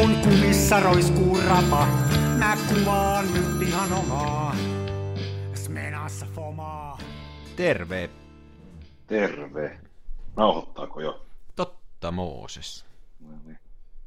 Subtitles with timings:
[0.00, 1.86] kun kumissa roiskuu rapa.
[2.38, 4.56] Mä kuvaan nyt ihan omaa.
[5.54, 6.98] Smenassa fomaa.
[7.56, 8.10] Terve.
[9.06, 9.80] Terve.
[10.36, 11.26] Nauhoittaako jo?
[11.56, 12.86] Totta, Mooses.
[13.20, 13.58] No niin.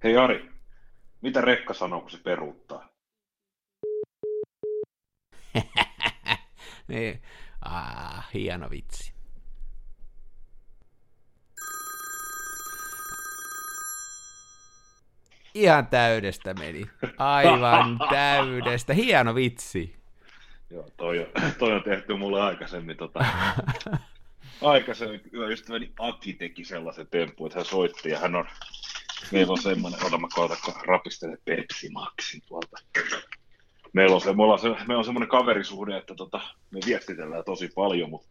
[0.04, 0.50] Hei Ari,
[1.21, 2.89] mitä rekka sanoo, kun se peruuttaa?
[6.87, 7.21] niin.
[7.65, 9.12] Ah, hieno vitsi.
[15.56, 16.86] Ihan täydestä meni.
[17.18, 18.93] Aivan täydestä.
[18.93, 19.96] Hieno vitsi.
[20.70, 22.98] Joo, toi, on- toi on tehty mulle aikaisemmin.
[22.98, 23.26] Tota,
[24.62, 28.46] aikaisemmin ystäväni Aki teki sellaisen tempun, että hän soitti ja hän on,
[29.32, 32.78] meillä on semmoinen, ota mä koitan, kun rapistelen Pepsi Maxin tuolta.
[33.94, 38.10] Meillä on, se, me se, meillä on semmoinen kaverisuhde, että tota, me viestitellään tosi paljon,
[38.10, 38.28] mutta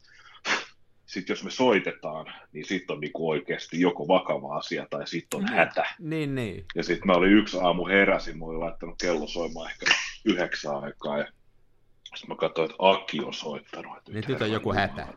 [1.12, 5.48] sitten jos me soitetaan, niin sitten on niinku oikeasti joko vakava asia tai sitten on
[5.48, 5.84] hätä.
[5.98, 6.64] Niin, niin.
[6.74, 9.86] Ja sitten mä olin yksi aamu heräsin, mä olin laittanut kello soimaan ehkä
[10.24, 11.24] yhdeksän aikaa ja
[12.14, 13.98] sitten mä katsoin, että Aki on soittanut.
[13.98, 15.08] Että Niin nyt on joku hätä.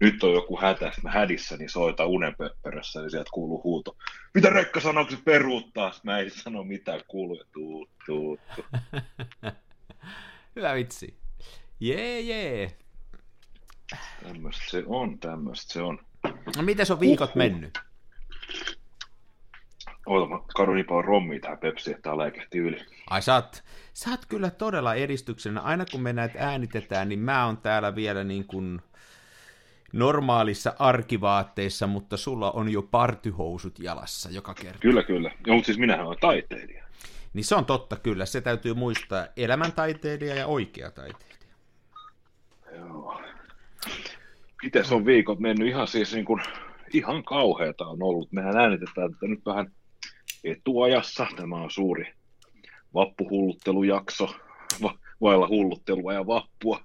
[0.00, 3.96] Nyt on joku hätä, sitten mä hädissä, niin soitan unenpöppörössä, niin sieltä kuuluu huuto.
[4.34, 5.92] Mitä Rekka sanoo, kun se peruuttaa?
[5.92, 8.64] Sitten mä en sano mitään, kuuluu ja tuu, tuu, tuu.
[10.56, 11.16] Hyvä vitsi.
[11.80, 12.83] Jee, jee.
[14.22, 15.98] Tämmöistä se on, tämmöistä se on.
[16.56, 17.36] No miten on viikot Uhuh.
[17.36, 17.78] mennyt?
[20.06, 22.80] Oota, mä kadun niin paljon rommia tähän Pepsiin, että tää läikähti yli.
[23.10, 25.60] Ai sä oot, sä oot kyllä todella edistyksenä.
[25.60, 28.80] Aina kun me näitä äänitetään, niin mä oon täällä vielä niin kuin
[29.92, 34.78] normaalissa arkivaatteissa, mutta sulla on jo partyhousut jalassa joka kerta.
[34.78, 35.30] Kyllä, kyllä.
[35.46, 36.84] Joo, mutta siis minähän olen taiteilija.
[37.34, 39.26] Niin se on totta kyllä, se täytyy muistaa.
[39.36, 41.48] Elämäntaiteilija ja oikea taiteilija.
[42.76, 43.20] Joo.
[44.64, 45.68] Miten on viikot mennyt?
[45.68, 46.42] Ihan siis niin kuin,
[46.92, 48.32] ihan kauheata on ollut.
[48.32, 49.72] Mehän äänitetään tätä nyt vähän
[50.44, 51.26] etuajassa.
[51.36, 52.12] Tämä on suuri
[52.94, 54.34] vappuhulluttelujakso.
[54.82, 56.80] Va- vailla hulluttelua ja vappua.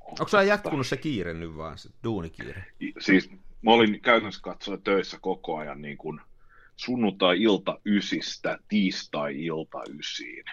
[0.00, 2.64] Onko sulla jatkunut se kiire nyt vaan, se duunikiire?
[2.98, 3.30] Siis
[3.62, 6.20] mä olin käytännössä katsoen töissä koko ajan niin kuin
[6.76, 10.44] sunnuntai-ilta ysistä tiistai-ilta ysiin.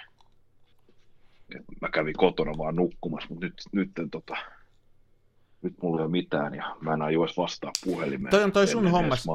[1.55, 4.35] Et mä kävin kotona vaan nukkumassa, mutta nyt, nyt, en, tota,
[5.63, 8.31] nyt mulla ei ole mitään ja mä en aio edes vastaa puhelimeen.
[8.31, 9.25] Toi on toi sun hommas.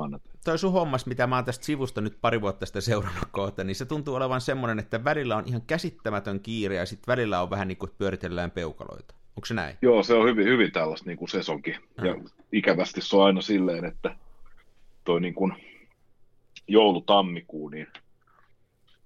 [0.44, 3.76] Toi sun hommas, mitä mä oon tästä sivusta nyt pari vuotta sitten seurannut kohta, niin
[3.76, 7.68] se tuntuu olevan semmoinen, että välillä on ihan käsittämätön kiire ja sitten välillä on vähän
[7.68, 9.14] niin kuin pyöritellään peukaloita.
[9.36, 9.76] Onko se näin?
[9.82, 11.76] Joo, se on hyvin, hyvin tällaista niin kuin sesonkin.
[12.04, 12.16] Ja
[12.52, 14.16] ikävästi se on aina silleen, että
[15.04, 15.52] toi niin kuin
[16.68, 17.86] joulu-tammikuu, niin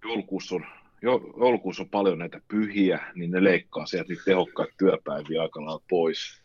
[0.04, 0.66] joulukuussa on,
[1.02, 5.82] jo, joulukuussa on paljon näitä pyhiä, niin ne leikkaa sieltä niitä tehokkaita työpäiviä aika lailla
[5.90, 6.41] pois,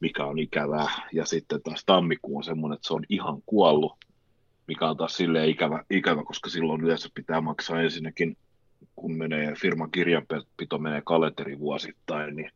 [0.00, 0.88] mikä on ikävää.
[1.12, 3.92] Ja sitten taas tammikuu on semmoinen, että se on ihan kuollut,
[4.66, 8.36] mikä on taas silleen ikävä, ikävä koska silloin yleensä pitää maksaa ensinnäkin,
[8.96, 12.50] kun menee firman kirjanpito menee kalenterivuosittain, niin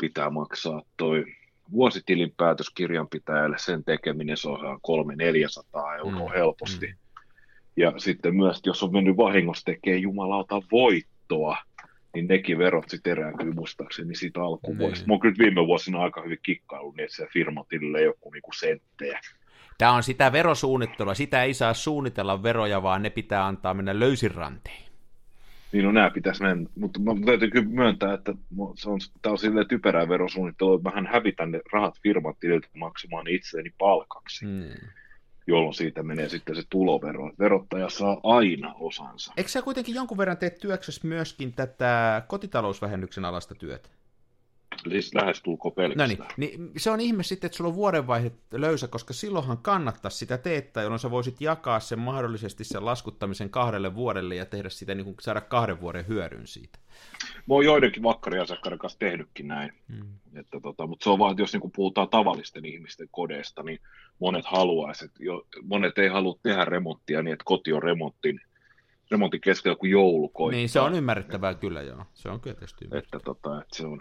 [0.00, 1.24] pitää maksaa toi
[1.72, 4.80] vuositilinpäätös kirjanpitäjälle, sen tekeminen se on
[5.78, 6.86] 300-400 euroa Mm, helposti.
[6.86, 6.94] mm.
[7.76, 11.56] Ja sitten myös, jos on mennyt vahingossa tekee jumalauta voittoa,
[12.14, 15.02] niin nekin verot sitten erääntyy muistaakseni siitä alkuvuodesta.
[15.02, 15.08] Niin.
[15.08, 18.32] Mä oon kyllä viime vuosina aika hyvin kikkailu, niin että se firmatilille ei ole kuin
[18.32, 19.20] niinku senttejä.
[19.78, 24.30] Tämä on sitä verosuunnittelua, sitä ei saa suunnitella veroja, vaan ne pitää antaa mennä löysin
[24.30, 24.82] ranteen.
[25.72, 28.34] Niin no nämä pitäisi mennä, mutta mä täytyy kyllä myöntää, että
[28.74, 33.28] se on, tämä on silleen typerää verosuunnittelua, että mähän hävitän ne rahat firman tililtä maksamaan
[33.28, 34.50] itseni palkaksi, mm.
[34.50, 34.88] Hmm.
[35.46, 37.32] Jolloin siitä menee sitten se tulovero.
[37.38, 39.32] Verottaja saa aina osansa.
[39.36, 43.88] Eikö sä kuitenkin jonkun verran teet työksessä myöskin tätä kotitalousvähennyksen alasta työtä?
[44.90, 46.28] Siis lähestulkoon No pelkästään.
[46.36, 50.38] niin, niin se on ihme sitten, että sulla on vuodenvaihe löysä, koska silloinhan kannattaisi sitä
[50.38, 55.04] teettää, jolloin sä voisit jakaa sen mahdollisesti sen laskuttamisen kahdelle vuodelle ja tehdä sitä niin
[55.04, 56.78] kuin saada kahden vuoden hyödyn siitä.
[57.48, 59.72] Mä oon joidenkin makkariasiakkaiden kanssa tehnytkin näin.
[59.88, 60.06] Mm.
[60.34, 63.80] Että tota, mutta se on vaan, että jos niin puhutaan tavallisten ihmisten kodeista, niin
[64.22, 68.40] monet haluaisivat, jo, monet ei halua tehdä remonttia niin, että koti on remontin,
[69.10, 70.56] remontin keskellä kuin joulu koittaa.
[70.56, 72.04] Niin, se on ymmärrettävää kyllä, joo.
[72.14, 72.84] Se on kyllä tietysti.
[72.92, 73.98] Että, tota, että se on.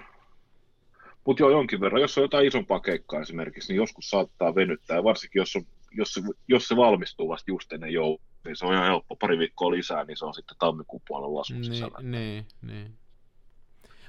[1.26, 2.02] Mutta joo, jonkin verran.
[2.02, 5.04] Jos on jotain isompaa keikkaa esimerkiksi, niin joskus saattaa venyttää.
[5.04, 8.74] Varsinkin jos, on, jos, se, jos se valmistuu vasta just ennen joulua, niin se on
[8.74, 9.16] ihan helppo.
[9.16, 11.98] Pari viikkoa lisää, niin se on sitten tammikuun puolella laskun sisällä.
[12.02, 12.98] Niin, niin, niin.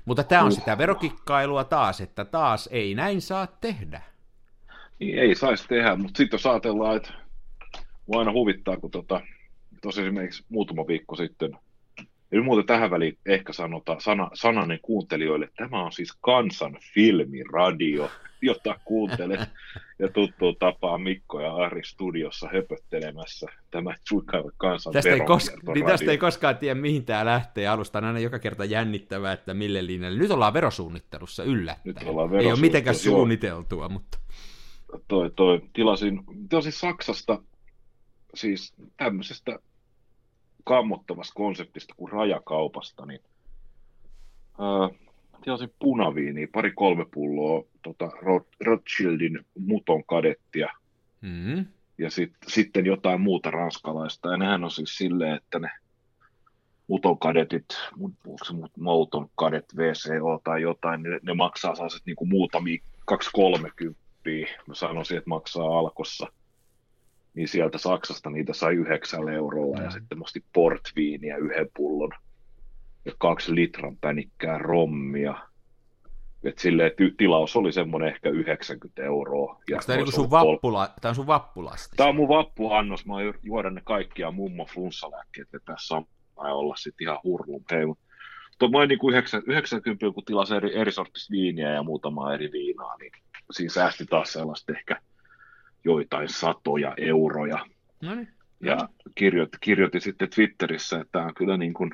[0.04, 0.54] Mutta tämä on Uh.
[0.54, 4.02] sitä verokikkailua taas, että taas ei näin saa tehdä.
[5.02, 7.12] Niin ei saisi tehdä, mutta sitten jos ajatellaan, että
[8.06, 9.20] mua aina huvittaa, kun tota,
[9.82, 11.50] tuossa esimerkiksi muutama viikko sitten,
[11.98, 16.76] ja nyt muuten tähän väliin ehkä sanota, sana, sananen kuuntelijoille, että tämä on siis kansan
[16.94, 18.10] filmiradio,
[18.42, 19.40] jota kuuntelet.
[19.98, 25.86] Ja tuttuu tapaa Mikko ja Ari studiossa höpöttelemässä tämä Suikaiva kansan tästä ei, kos- niin
[25.86, 27.68] tästä ei koskaan tiedä, mihin tämä lähtee.
[27.68, 30.18] Alusta on aina joka kerta jännittävää, että mille linjalle.
[30.18, 31.94] Nyt ollaan verosuunnittelussa yllättäen.
[31.94, 34.18] Nyt ollaan ei ole mitenkään suunniteltua, mutta...
[35.08, 37.42] Toi, toi, tilasin, tilasin Saksasta
[38.34, 39.58] siis tämmöisestä
[40.64, 43.20] kammottavasta konseptista kuin rajakaupasta, niin
[44.60, 44.98] äh,
[45.44, 48.10] tilasin punaviiniä, pari kolme pulloa tota,
[48.64, 50.68] Rothschildin muton kadettia
[51.20, 51.66] mm-hmm.
[51.98, 54.30] ja sit, sitten jotain muuta ranskalaista.
[54.30, 55.70] Ja nehän on siis silleen, että ne
[56.86, 57.66] muton kadetit,
[58.00, 64.01] onko se mouton kadet VCO tai jotain, ne, ne maksaa sellaiset niin muutamia 230
[64.68, 66.26] mä sanoisin, että maksaa alkossa–
[67.34, 69.84] niin sieltä Saksasta niitä sai 9 eurolla mm.
[69.84, 72.10] ja sitten musti portviiniä yhden pullon
[73.04, 75.34] ja kaksi litran pänikkää rommia.
[76.44, 79.60] Et silleen, että tilaus oli semmoinen ehkä 90 euroa.
[79.70, 81.96] Ja Onko tämä niinku sun, vappula, tämä on sun vappulasti?
[81.96, 83.06] Tämä on mun vappuannos.
[83.06, 87.64] Mä juoda ne kaikkia mummo flunssalääkkeet tässä on olla sitten ihan hurlun.
[87.70, 89.14] Hei, mutta mä niin kuin
[89.46, 93.12] 90, kun tilasi eri, eri sortista viiniä ja muutama eri viinaa, niin
[93.52, 95.00] siinä säästi taas sellaista ehkä
[95.84, 97.66] joitain satoja euroja.
[98.02, 98.28] No niin.
[98.60, 101.90] Ja kirjoitti, kirjoitti sitten Twitterissä, että tämä on kyllä niin kuin,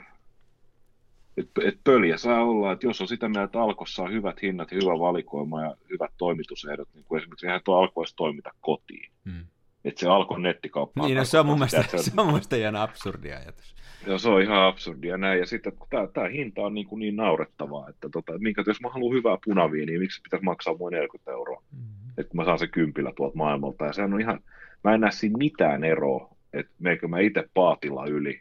[1.36, 4.70] että et pöliä saa olla, että jos on sitä mieltä, että Alkossa on hyvät hinnat
[4.70, 9.10] ja hyvä valikoima ja hyvät toimitusehdot, niin kuin esimerkiksi eihän tuo Alko edes toimita kotiin.
[9.24, 9.46] Hmm.
[9.84, 12.26] Että se Alkon nettikauppa Niin, no, se on mun mielestä, se on, se on mun
[12.26, 13.74] mielestä ihan absurdi ajatus.
[14.06, 15.38] Joo, se on ihan absurdia näin.
[15.38, 18.88] Ja sitten tämä, tämä hinta on niin, kuin niin naurettavaa, että tota, minkä, jos mä
[18.88, 21.62] haluan hyvää punaviiniä, niin miksi pitäisi maksaa mua 40 euroa?
[21.76, 23.84] Hmm että kun mä saan se kympillä tuolta maailmalta.
[23.84, 24.40] Ja sehän on ihan,
[24.84, 28.40] mä en näe siinä mitään eroa, että meikö mä itse paatilla yli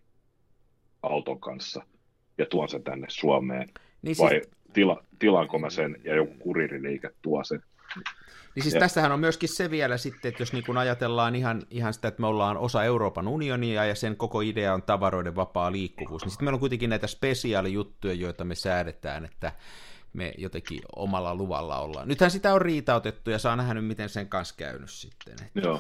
[1.04, 1.84] auton kanssa
[2.38, 3.68] ja tuon sen tänne Suomeen.
[4.02, 4.30] Niin siis...
[4.30, 4.42] Vai
[4.74, 7.62] tila, tilaanko mä sen ja joku kuririliike tuo sen.
[8.56, 8.80] Niin siis ja.
[8.80, 12.22] tässähän on myöskin se vielä sitten, että jos niin kun ajatellaan ihan, ihan sitä, että
[12.22, 16.46] me ollaan osa Euroopan unionia ja sen koko idea on tavaroiden vapaa liikkuvuus, niin sitten
[16.46, 19.52] meillä on kuitenkin näitä spesiaalijuttuja, joita me säädetään, että
[20.14, 22.08] me jotenkin omalla luvalla ollaan.
[22.08, 25.34] Nythän sitä on riitautettu ja saa nähdä nyt, miten sen kanssa käynyt sitten.
[25.46, 25.60] Että...
[25.60, 25.80] Joo.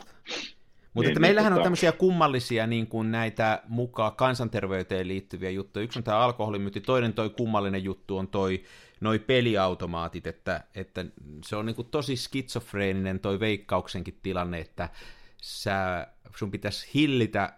[0.94, 5.84] Mutta niin, että meillähän niin, on tämmöisiä kummallisia niin kuin näitä mukaan kansanterveyteen liittyviä juttuja.
[5.84, 8.64] Yksi on tämä alkoholimyynti, toinen toi kummallinen juttu on toi
[9.02, 11.06] noi peliautomaatit, että, että
[11.46, 14.90] se on niin tosi skitsofreeninen toi veikkauksenkin tilanne, että
[15.42, 17.54] sä, sun pitäisi hillitä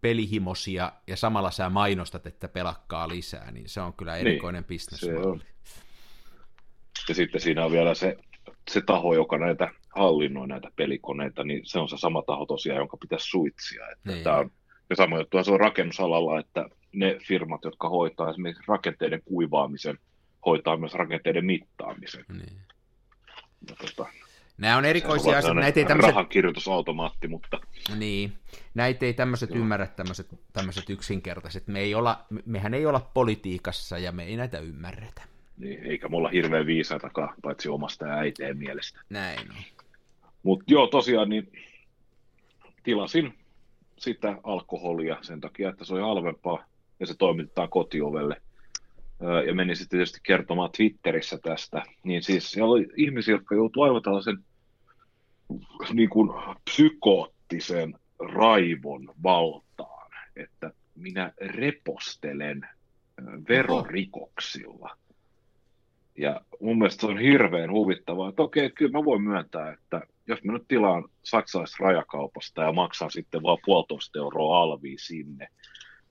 [0.00, 4.68] pelihimosia ja samalla sä mainostat, että pelakkaa lisää, niin se on kyllä niin, erikoinen niin,
[4.68, 5.42] bisnesmalli.
[7.08, 8.16] Ja sitten siinä on vielä se,
[8.70, 12.96] se taho, joka näitä hallinnoi näitä pelikoneita, niin se on se sama taho tosiaan, jonka
[12.96, 13.90] pitäisi suitsia.
[13.90, 14.24] Että niin.
[14.24, 14.50] tämä on,
[14.90, 19.98] ja sama juttu se on rakennusalalla, että ne firmat, jotka hoitaa esimerkiksi rakenteiden kuivaamisen,
[20.46, 22.24] hoitaa myös rakenteiden mittaamisen.
[22.28, 22.58] Niin.
[23.70, 24.10] Ja tota,
[24.58, 25.60] Nämä on erikoisia asioita.
[25.60, 26.10] Näitä ei tämmöset...
[26.10, 27.60] Rahankirjoitusautomaatti, mutta...
[27.96, 28.32] Niin,
[28.74, 29.58] näitä ei tämmöiset Joo.
[29.58, 31.66] ymmärrä, tämmöiset, tämmöiset yksinkertaiset.
[31.66, 35.22] Me ei olla, mehän ei olla politiikassa ja me ei näitä ymmärretä.
[35.58, 39.00] Niin, eikä mulla hirveän viisaitakaan, paitsi omasta ja äiteen mielestä.
[39.10, 39.56] Näin on.
[40.42, 41.52] Mutta joo, tosiaan niin
[42.82, 43.34] tilasin
[43.98, 46.64] sitä alkoholia sen takia, että se oli halvempaa
[47.00, 48.42] ja se toimitetaan kotiovelle.
[49.46, 51.82] Ja menin sitten tietysti kertomaan Twitterissä tästä.
[52.02, 54.38] Niin siis siellä oli ihmisiä, jotka joutuivat aivan tällaisen
[55.92, 56.30] niin kuin
[56.64, 62.68] psykoottisen raivon valtaan, että minä repostelen
[63.48, 64.96] verorikoksilla.
[66.18, 70.44] Ja mun mielestä se on hirveän huvittavaa, että okei, kyllä mä voin myöntää, että jos
[70.44, 75.48] mä nyt tilaan saksalaisesta rajakaupasta ja maksan sitten vaan puolitoista euroa alviin sinne,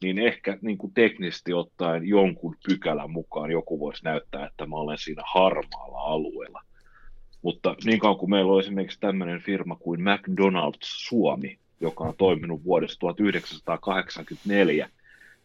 [0.03, 4.98] niin ehkä niin kuin teknisesti ottaen jonkun pykälän mukaan joku voisi näyttää, että mä olen
[4.98, 6.62] siinä harmaalla alueella.
[7.41, 12.63] Mutta niin kauan kuin meillä on esimerkiksi tämmöinen firma kuin McDonald's Suomi, joka on toiminut
[12.63, 14.89] vuodesta 1984,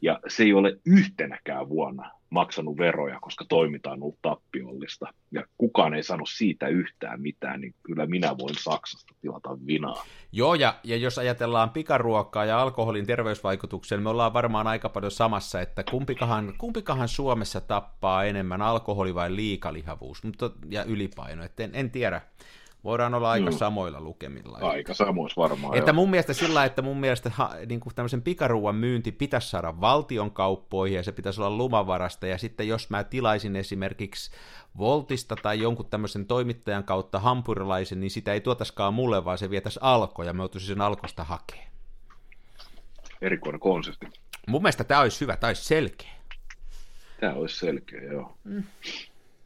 [0.02, 5.06] ja se ei ole yhtenäkään vuonna maksanut veroja, koska toiminta on ollut tappiollista.
[5.30, 10.04] Ja kukaan ei sano siitä yhtään mitään, niin kyllä minä voin Saksasta tilata vinaa.
[10.32, 15.12] Joo, ja, ja jos ajatellaan pikaruokkaa ja alkoholin terveysvaikutuksia, niin me ollaan varmaan aika paljon
[15.12, 21.70] samassa, että kumpikahan, kumpikahan Suomessa tappaa enemmän, alkoholi vai liikalihavuus mutta, ja ylipaino, että en,
[21.74, 22.20] en tiedä
[22.84, 23.56] voidaan olla aika mm.
[23.56, 24.58] samoilla lukemilla.
[24.58, 25.78] Aika samoissa varmaan.
[25.78, 25.94] Että jo.
[25.94, 30.30] mun mielestä sillä, että mun mielestä ha, niin kuin tämmöisen pikaruuan myynti pitäisi saada valtion
[30.30, 32.26] kauppoihin ja se pitäisi olla lumavarasta.
[32.26, 34.30] Ja sitten jos mä tilaisin esimerkiksi
[34.78, 39.78] Voltista tai jonkun tämmöisen toimittajan kautta hampurilaisen, niin sitä ei tuotaskaan mulle, vaan se vietäisi
[39.82, 41.68] alko ja mä joutuisin sen alkosta hakemaan.
[43.20, 44.06] Erikoinen konsepti.
[44.46, 46.10] Mun mielestä tämä olisi hyvä, tämä olisi selkeä.
[47.20, 48.36] Tämä olisi selkeä, joo.
[48.44, 48.62] Mm.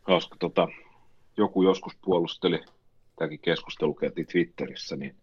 [0.03, 0.69] Hauska, tota,
[1.37, 2.65] joku joskus puolusteli
[3.23, 5.17] tämäkin keskustelu käytiin Twitterissä, niin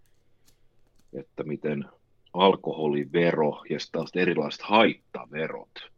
[1.14, 1.86] että miten
[2.34, 5.92] alkoholivero ja sitten erilaiset haittaverot,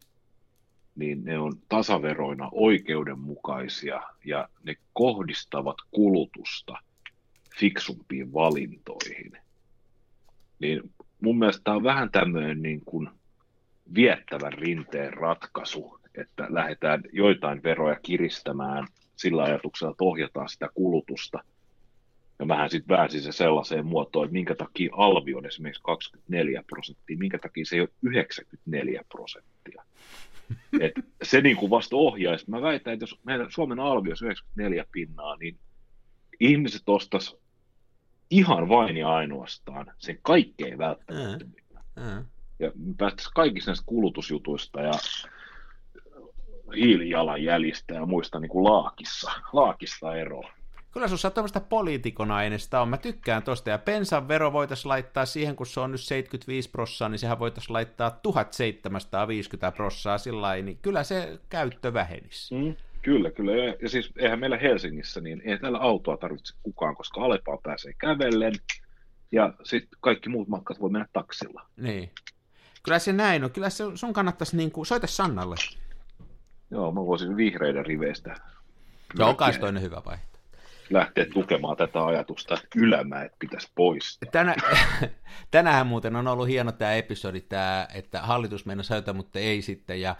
[0.96, 6.74] niin ne on tasaveroina oikeudenmukaisia ja ne kohdistavat kulutusta
[7.60, 9.31] fiksumpiin valintoihin.
[10.60, 10.81] Niin
[11.22, 13.10] mun mielestä tämä on vähän tämmöinen niin kuin
[13.96, 21.43] viettävän rinteen ratkaisu, että lähdetään joitain veroja kiristämään sillä ajatuksella, että ohjataan sitä kulutusta.
[22.41, 27.17] Ja vähän sitten väänsin se sellaiseen muotoon, että minkä takia alvi on esimerkiksi 24 prosenttia,
[27.17, 29.83] minkä takia se ei ole 94 prosenttia.
[30.81, 30.93] Et
[31.24, 32.50] se niin kuin vasta ohjaisi.
[32.50, 35.57] Mä väitän, että jos meidän Suomen alvi olisi 94 pinnaa, niin
[36.39, 37.38] ihmiset ostas
[38.29, 41.83] ihan vain ja ainoastaan sen kaikkein välttämättömimmän.
[41.95, 42.25] Mm.
[42.60, 44.93] Ja päästäisiin kaikista näistä kulutusjutuista ja
[46.75, 50.60] hiilijalanjäljistä ja muista niin kuin laakissa, laakista eroa.
[50.91, 52.89] Kyllä sun tämmöistä poliitikon aineesta on.
[52.89, 53.69] Mä tykkään tosta.
[53.69, 57.74] Ja pensan vero voitaisiin laittaa siihen, kun se on nyt 75 prossaa, niin sehän voitaisiin
[57.74, 62.55] laittaa 1750 prossaa sillä niin kyllä se käyttö vähenisi.
[62.55, 63.51] Mm, kyllä, kyllä.
[63.55, 68.53] Ja, siis eihän meillä Helsingissä, niin ei täällä autoa tarvitse kukaan, koska Alepaan pääsee kävellen,
[69.31, 71.65] ja sitten kaikki muut matkat voi mennä taksilla.
[71.77, 72.12] Niin.
[72.83, 73.51] Kyllä se näin on.
[73.51, 75.55] Kyllä se, sun kannattaisi, niin kuin, soita Sannalle.
[76.71, 78.36] Joo, mä voisin vihreiden riveistä.
[79.19, 80.30] Joo, kai toinen hyvä vaihtoehto
[80.93, 84.31] lähteä tukemaan tätä ajatusta, että ylämäet pitäisi poistaa.
[84.31, 84.55] Tänä,
[85.51, 90.01] tänään muuten on ollut hieno tämä episodi, tämä, että hallitus meinasi höitä, mutta ei sitten.
[90.01, 90.15] Ja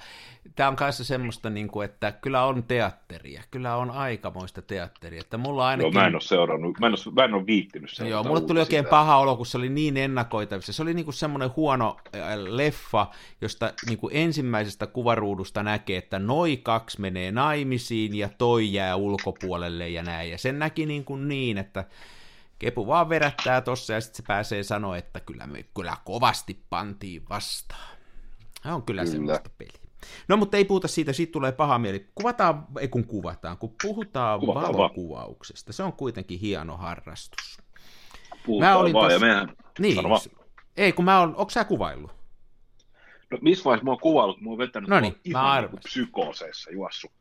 [0.56, 5.22] tämä on kanssa semmoista, niin kuin, että kyllä on teatteria, kyllä on aikamoista teatteria.
[5.22, 5.94] Että mulla ainakin...
[5.94, 8.60] Joo, mä en ole seurannut, mä en ole, mä en ole viittinyt Joo, mulle tuli
[8.60, 8.90] oikein sitä.
[8.90, 10.74] paha olo, kun se oli niin ennakoitavissa.
[10.74, 13.08] Se oli niin kuin semmoinen huono äh, leffa,
[13.42, 19.90] josta niin kuin ensimmäisestä kuvaruudusta näkee, että noi kaksi menee naimisiin ja toi jää ulkopuolelle
[19.90, 20.32] ja näin.
[20.32, 21.86] Ja sen näki niin, kuin niin että
[22.60, 27.24] Kepu vaan verättää tossa ja sitten se pääsee sanoa, että kyllä me kyllä kovasti pantiin
[27.30, 27.98] vastaan.
[28.64, 29.12] Se on kyllä, kyllä.
[29.12, 29.81] semmoista peliä.
[30.28, 32.08] No mutta ei puhuta siitä, siitä tulee paha mieli.
[32.16, 35.70] Kuvataan, ei kun kuvataan, kun puhutaan kuvataan valokuvauksesta.
[35.70, 35.74] Va.
[35.74, 37.58] Se on kuitenkin hieno harrastus.
[38.46, 39.26] Puhutaan mä olin vaan, tossa...
[39.26, 39.56] ja mehän...
[39.80, 39.98] Niin,
[40.78, 42.12] ei kun mä oon, onko sä kuvaillut?
[43.32, 47.12] No missä vaiheessa mä oon kuvaillut, mä oon vetänyt no niin, ihan niin psykooseissa juossut.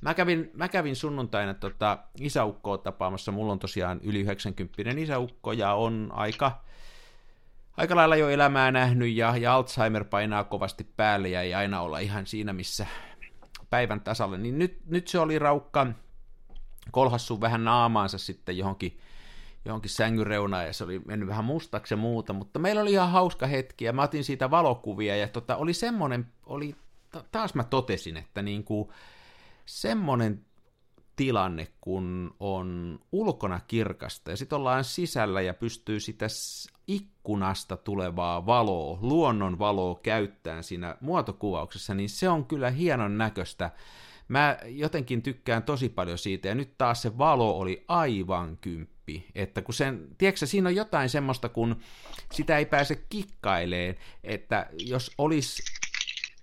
[0.00, 3.32] Mä kävin, mä kävin sunnuntaina tota, isäukkoa tapaamassa.
[3.32, 6.62] Mulla on tosiaan yli 90 isäukko ja on aika,
[7.76, 11.98] aika lailla jo elämää nähnyt ja, ja Alzheimer painaa kovasti päälle ja ei aina olla
[11.98, 12.86] ihan siinä, missä
[13.70, 14.38] päivän tasalle.
[14.38, 15.86] Niin nyt, nyt se oli raukka
[16.90, 18.98] kolhassu vähän naamaansa sitten johonkin,
[19.64, 23.10] johonkin sängyn reunaan ja se oli mennyt vähän mustaksi ja muuta, mutta meillä oli ihan
[23.10, 26.74] hauska hetki ja mä otin siitä valokuvia ja tota, oli semmoinen, oli,
[27.32, 28.88] taas mä totesin, että niin kuin,
[29.66, 30.44] semmoinen
[31.16, 36.26] tilanne, kun on ulkona kirkasta ja sitten ollaan sisällä ja pystyy sitä
[36.86, 43.70] ikkunasta tulevaa valoa, luonnon valoa käyttämään siinä muotokuvauksessa, niin se on kyllä hienon näköistä.
[44.28, 49.62] Mä jotenkin tykkään tosi paljon siitä, ja nyt taas se valo oli aivan kymppi, että
[49.62, 51.76] kun sen, tiedätkö, siinä on jotain semmoista, kun
[52.32, 55.62] sitä ei pääse kikkaileen, että jos olisi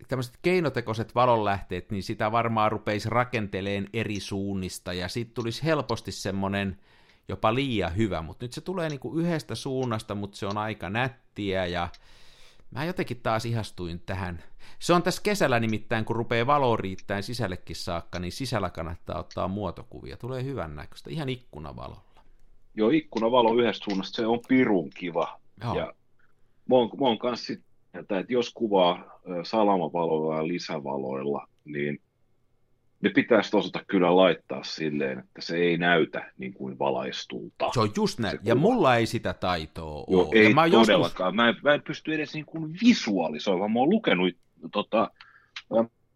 [0.07, 6.79] tämmöiset keinotekoiset valonlähteet, niin sitä varmaan rupeisi rakenteleen eri suunnista, ja sitten tulisi helposti semmoinen
[7.27, 11.65] jopa liian hyvä, mutta nyt se tulee niinku yhdestä suunnasta, mutta se on aika nättiä,
[11.65, 11.89] ja
[12.71, 14.43] mä jotenkin taas ihastuin tähän.
[14.79, 19.47] Se on tässä kesällä nimittäin, kun rupeaa valo riittäen sisällekin saakka, niin sisällä kannattaa ottaa
[19.47, 20.17] muotokuvia.
[20.17, 22.23] Tulee hyvän näköistä, ihan ikkunavalolla.
[22.75, 25.39] Joo, ikkunavalo yhdestä suunnasta, se on pirun kiva.
[25.63, 25.75] Joo.
[25.75, 25.93] Ja
[26.69, 32.01] mä oon, mä oon kanssa että, että jos kuvaa salamavaloilla ja lisävaloilla, niin
[33.01, 37.69] ne pitäisi osata kyllä laittaa silleen, että se ei näytä niin kuin valaistulta.
[37.73, 40.39] Se on just näin, ja mulla ei sitä taitoa Joo, ole.
[40.39, 41.35] Ei mä todellakaan, joskus...
[41.35, 44.33] mä, en, mä en pysty edes niin kuin visualisoimaan, mä oon lukenut
[44.71, 45.11] tota,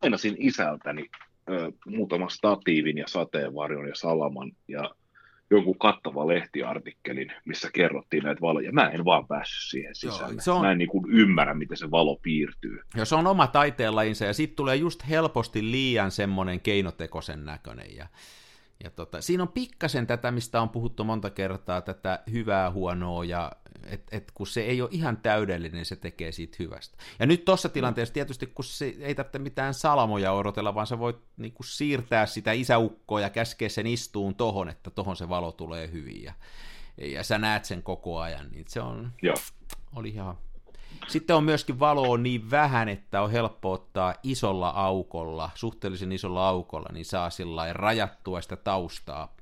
[0.02, 1.10] ainasin isältäni
[1.50, 4.96] ö, muutama statiivin ja sateenvarjon ja salaman, ja
[5.52, 8.72] jonkun kattava lehtiartikkelin, missä kerrottiin näitä valoja.
[8.72, 10.34] Mä en vaan päässyt siihen sisälle.
[10.34, 10.62] Joo, se on...
[10.62, 12.80] Mä en niin kuin ymmärrä, miten se valo piirtyy.
[12.96, 17.96] Ja se on oma taiteenlajinsa, ja sitten tulee just helposti liian semmoinen keinotekoisen näköinen.
[17.96, 18.08] Ja
[18.86, 23.52] ja tota, siinä on pikkasen tätä, mistä on puhuttu monta kertaa, tätä hyvää, huonoa, ja
[23.84, 26.98] et, et kun se ei ole ihan täydellinen, se tekee siitä hyvästä.
[27.20, 31.18] Ja nyt tuossa tilanteessa tietysti, kun se ei tarvitse mitään salamoja odotella, vaan sä voit
[31.38, 35.92] niin kuin, siirtää sitä isäukkoa ja käskeä sen istuun tohon, että tohon se valo tulee
[35.92, 36.34] hyvin, ja,
[36.98, 39.36] ja sä näet sen koko ajan, niin se on, Joo.
[39.96, 40.38] oli ihan
[41.08, 46.90] sitten on myöskin valoa niin vähän, että on helppo ottaa isolla aukolla, suhteellisen isolla aukolla,
[46.94, 49.36] niin saa sillä rajattua sitä taustaa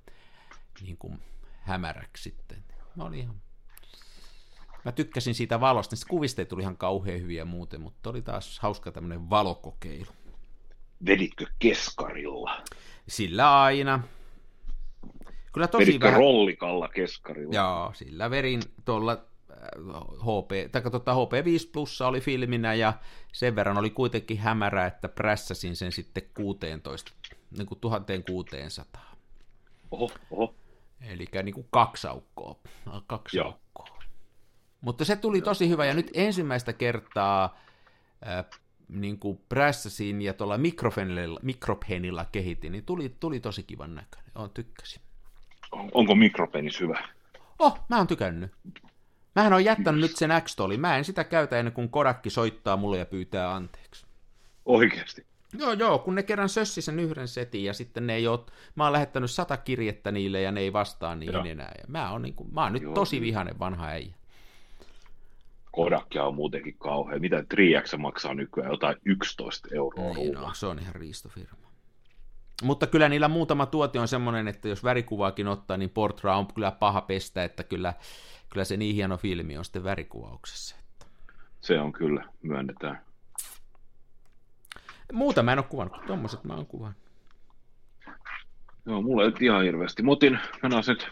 [0.81, 1.19] niin kuin
[1.61, 2.63] hämäräksi sitten.
[2.95, 3.35] Mä olin ihan...
[4.85, 8.59] Mä tykkäsin siitä valosta, niin kuvista ei tuli ihan kauhean hyviä muuten, mutta oli taas
[8.59, 10.11] hauska tämmöinen valokokeilu.
[11.05, 12.63] Veditkö keskarilla?
[13.07, 14.03] Sillä aina.
[15.53, 16.19] Kyllä tosi Veditkö vähän...
[16.19, 17.55] rollikalla keskarilla?
[17.55, 19.25] Joo, sillä verin tuolla
[20.19, 22.93] HP, tai tota HP5 Plussa oli filminä ja
[23.33, 27.11] sen verran oli kuitenkin hämärä, että prässäsin sen sitten 16,
[27.57, 29.15] niin kuin 1600.
[29.91, 30.55] Oho, oho.
[31.01, 32.55] Eli niin kuin kaksi aukkoa.
[33.07, 33.47] Kaksi Joo.
[33.47, 34.03] aukkoa.
[34.81, 37.57] Mutta se tuli tosi hyvä, ja nyt ensimmäistä kertaa
[38.27, 38.45] äh,
[38.87, 44.31] niin kuin prässäsin ja tuolla mikropenilla, mikropenilla kehitin, niin tuli, tuli tosi kivan näköinen.
[44.35, 45.01] Olen tykkäsin.
[45.71, 47.07] Onko mikropenis hyvä?
[47.59, 48.51] Oh, mä oon tykännyt.
[49.35, 52.97] Mähän on jättänyt nyt sen x Mä en sitä käytä ennen kuin Kodakki soittaa mulle
[52.97, 54.05] ja pyytää anteeksi.
[54.65, 55.25] Oikeasti.
[55.57, 58.39] Joo, joo, kun ne kerran sössi sen yhden setin ja sitten ne ei ole,
[58.75, 61.45] mä oon lähettänyt sata kirjettä niille ja ne ei vastaa niihin Joo.
[61.45, 61.71] enää.
[61.77, 64.13] Ja mä oon, niin kuin, mä oon nyt Joo, tosi vihainen vanha äijä.
[65.71, 67.21] Kodakia on muutenkin kauhean.
[67.21, 68.71] Mitä 3 maksaa nykyään?
[68.71, 70.47] Jotain 11 euroa Niin, ruuva.
[70.47, 71.57] no, se on ihan riistofirma.
[72.63, 76.71] Mutta kyllä niillä muutama tuote on semmoinen, että jos värikuvaakin ottaa, niin Portra on kyllä
[76.71, 77.93] paha pestä, että kyllä,
[78.53, 80.75] kyllä se niin hieno filmi on sitten värikuvauksessa.
[81.61, 83.01] Se on kyllä, myönnetään.
[85.13, 87.03] Muuta mä en ole kuvannut, kun tommoset mä oon kuvannut.
[88.85, 90.03] Joo, mulla ei ihan hirveästi.
[90.03, 91.07] Mä otin, mä nyt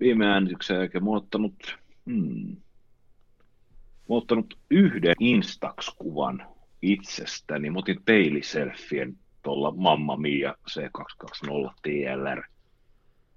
[0.00, 6.46] viime äänityksen jälkeen, mä oon ottanut, hmm, mä oon ottanut yhden Instax-kuvan
[6.82, 7.70] itsestäni.
[7.70, 12.42] Mä otin peiliselfien tuolla Mamma Mia C220 TLR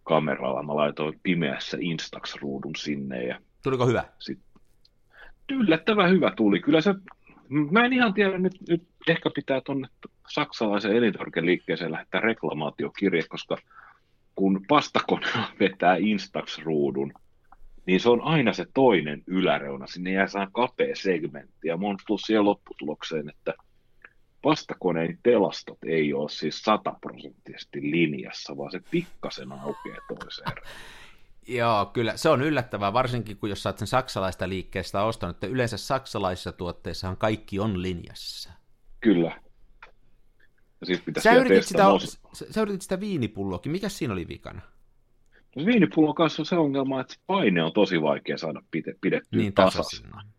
[0.04, 0.64] kameralla.
[0.64, 4.04] Mä laitoin pimeässä Instax-ruudun sinne ja Tuliko hyvä?
[5.52, 6.60] yllättävän hyvä tuli.
[6.60, 6.94] Kyllä se,
[7.72, 9.88] mä en ihan tiedä, nyt, nyt ehkä pitää tuonne
[10.30, 13.58] saksalaisen elintarvikeliikkeeseen lähettää reklamaatiokirje, koska
[14.36, 15.28] kun pastakone
[15.60, 17.14] vetää Instax-ruudun,
[17.86, 19.88] niin se on aina se toinen yläreuna.
[19.88, 21.68] Sinne jää saa kapea segmentti.
[21.68, 23.54] Ja mä oon tullut siihen lopputulokseen, että
[24.44, 30.52] pastakoneen telastot ei ole siis sataprosenttisesti linjassa, vaan se pikkasen aukeaa toiseen.
[31.48, 35.48] Joo, kyllä se on yllättävää, varsinkin kun jos sä oot sen saksalaista liikkeestä ostanut, että
[35.48, 38.52] yleensä saksalaisissa tuotteissahan kaikki on linjassa.
[39.02, 39.42] Kyllä.
[40.88, 44.62] Ja pitäisi Sä yritit, sitä, mos- sä, sä yritit sitä viinipulloakin, mikä siinä oli vikana?
[45.56, 49.54] No viinipullon kanssa on se ongelma, että paine on tosi vaikea saada pide, pidettyä Niin
[49.54, 50.10] tasaisena.
[50.10, 50.33] tasaisin.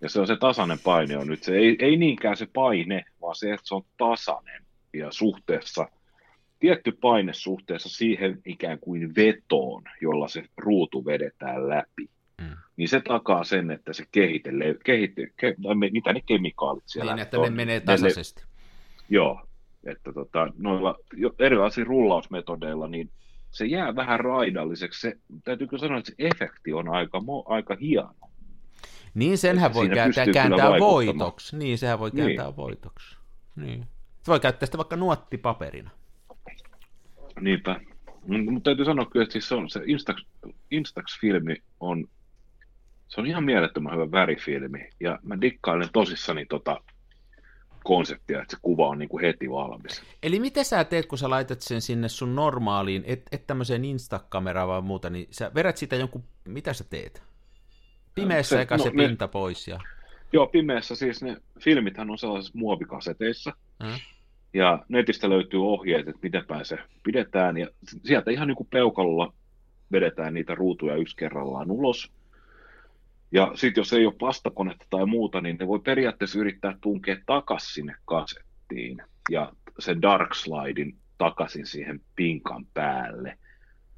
[0.00, 1.42] Ja se on se tasainen paine on nyt.
[1.42, 4.62] Se ei, ei niinkään se paine, vaan se, että se on tasainen.
[4.92, 5.88] Ja suhteessa,
[6.60, 12.08] tietty paine suhteessa siihen ikään kuin vetoon, jolla se ruutu vedetään läpi.
[12.40, 12.56] Mm.
[12.76, 17.14] Niin se takaa sen, että se kehitelle, kehite, ke, tai me- mitä ne kemikaalit siellä
[17.14, 18.42] Niin, että on, ne menee tasaisesti.
[19.08, 19.40] Joo,
[19.84, 23.10] että tota, noilla jo- erilaisilla rullausmetodeilla, niin
[23.50, 25.00] se jää vähän raidalliseksi.
[25.00, 28.14] Se, täytyykö sanoa, että se efekti on aika, aika hieno.
[29.14, 31.56] Niin, senhän voi kääntää, kääntää voitoksi.
[31.56, 32.26] Niin, sehän voi Niin.
[32.26, 33.16] kääntää voitoksi.
[33.56, 33.86] Niin.
[34.22, 35.90] Se voi käyttää sitä vaikka nuottipaperina.
[37.40, 37.80] Niinpä.
[38.26, 40.24] Mutta täytyy sanoa kyllä, että siis se, on, se Instax,
[40.70, 42.08] Instax-filmi on,
[43.08, 44.90] se on ihan mielettömän hyvä värifilmi.
[45.00, 46.80] Ja mä dikkailen tosissani tota
[47.84, 50.02] konseptia, että se kuva on niin kuin heti valmis.
[50.22, 54.68] Eli mitä sä teet, kun sä laitat sen sinne sun normaaliin, et, et tämmöiseen Insta-kameraan
[54.68, 57.22] vai muuta, niin sä vedät sitä jonkun, mitä sä teet?
[58.14, 59.80] Pimeässä Se- eka no se ne- pinta pois ja...
[60.32, 63.52] Joo, pimeässä siis ne filmithän on sellaisissa muovikaseteissa.
[63.84, 64.00] Äh?
[64.54, 67.56] Ja netistä löytyy ohjeet, että miten päin se pidetään.
[67.56, 67.66] Ja
[68.04, 69.32] sieltä ihan niin kuin peukalolla
[69.92, 72.12] vedetään niitä ruutuja yksi kerrallaan ulos.
[73.32, 77.74] Ja sitten jos ei ole pastakonetta tai muuta, niin ne voi periaatteessa yrittää tunkea takaisin
[77.74, 79.02] sinne kasettiin.
[79.30, 83.38] Ja sen dark slidein takaisin siihen pinkan päälle.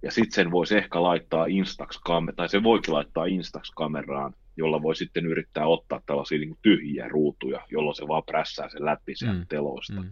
[0.02, 5.26] Ja sitten sen voisi ehkä laittaa Instax-kameraan, tai se voikin laittaa Instax-kameraan, jolla voi sitten
[5.26, 10.00] yrittää ottaa tällaisia niin tyhjiä ruutuja, jolloin se vaan prässää sen läpi sieltä Mm, teloista.
[10.00, 10.10] Mm.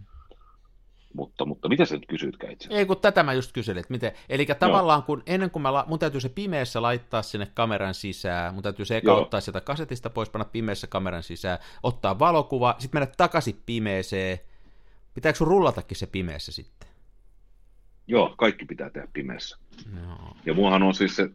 [1.15, 2.69] Mutta, mutta mitä sä nyt kysytkään itse?
[2.71, 5.85] Ei, kun tätä mä just kyselin, että miten, eli tavallaan kun ennen kuin mä, la,
[5.89, 9.21] mun täytyy se pimeässä laittaa sinne kameran sisään, mun täytyy se eka Joo.
[9.21, 14.39] ottaa sieltä kasetista pois, panna pimeässä kameran sisään, ottaa valokuva, sitten mennä takaisin pimeeseen,
[15.15, 16.90] pitääkö sun rullatakin se pimeässä sitten?
[18.11, 19.59] Joo, kaikki pitää tehdä pimeässä.
[19.93, 20.37] No.
[20.47, 21.29] Ja muahan on siis se,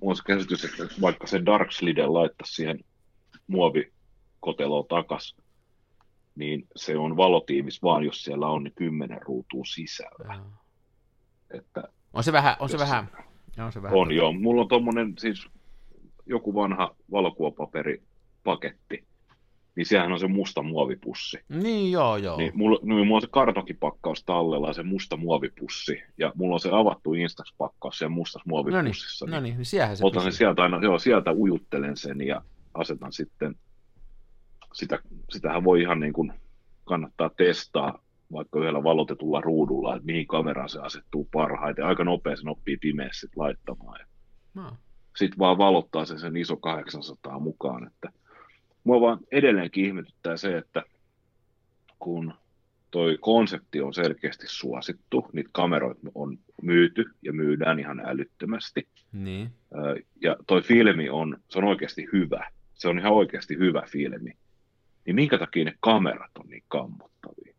[0.00, 2.80] on se käsitys, että vaikka se dark slide laittaisi siihen
[3.46, 5.36] muovikoteloon takas,
[6.34, 10.34] niin se on valotiivis vaan, jos siellä on ne kymmenen ruutua sisällä.
[10.34, 10.46] Joo.
[11.50, 13.08] Että On se vähän, on se vähän,
[13.58, 13.98] on se vähän.
[13.98, 14.32] on joo.
[14.32, 15.48] Mulla on tommonen siis
[16.26, 19.04] joku vanha valokuvapaperipaketti,
[19.76, 21.38] niin sehän on se musta muovipussi.
[21.48, 22.36] Niin, joo, joo.
[22.36, 26.60] Niin mulla, niin mulla on se kartonkipakkaus tallella ja se musta muovipussi, ja mulla on
[26.60, 29.26] se avattu Instax-pakkaus siellä mustassa muovipussissa.
[29.26, 32.42] No niin, niin siellähän se Otan sen sieltä aina, joo, sieltä ujuttelen sen ja
[32.74, 33.54] asetan sitten,
[34.72, 34.98] sitä,
[35.30, 36.32] sitähän voi ihan niin kuin
[36.84, 37.98] kannattaa testaa
[38.32, 41.84] vaikka yhdellä valotetulla ruudulla, että mihin kameraan se asettuu parhaiten.
[41.86, 44.00] Aika nopea sen oppii pimeässä sit laittamaan.
[44.00, 44.06] Ja
[44.54, 44.72] No.
[45.16, 47.86] sitten vaan valottaa sen, sen iso 800 mukaan.
[47.86, 48.08] Että
[48.84, 50.82] mua vaan edelleenkin ihmetyttää se, että
[51.98, 52.34] kun
[52.90, 58.88] toi konsepti on selkeästi suosittu, niitä kameroita on myyty ja myydään ihan älyttömästi.
[59.12, 59.50] Niin.
[60.22, 62.50] Ja toi filmi on, se on oikeasti hyvä.
[62.74, 64.36] Se on ihan oikeasti hyvä filmi.
[65.06, 67.54] Niin minkä takia ne kamerat on niin kammottavia?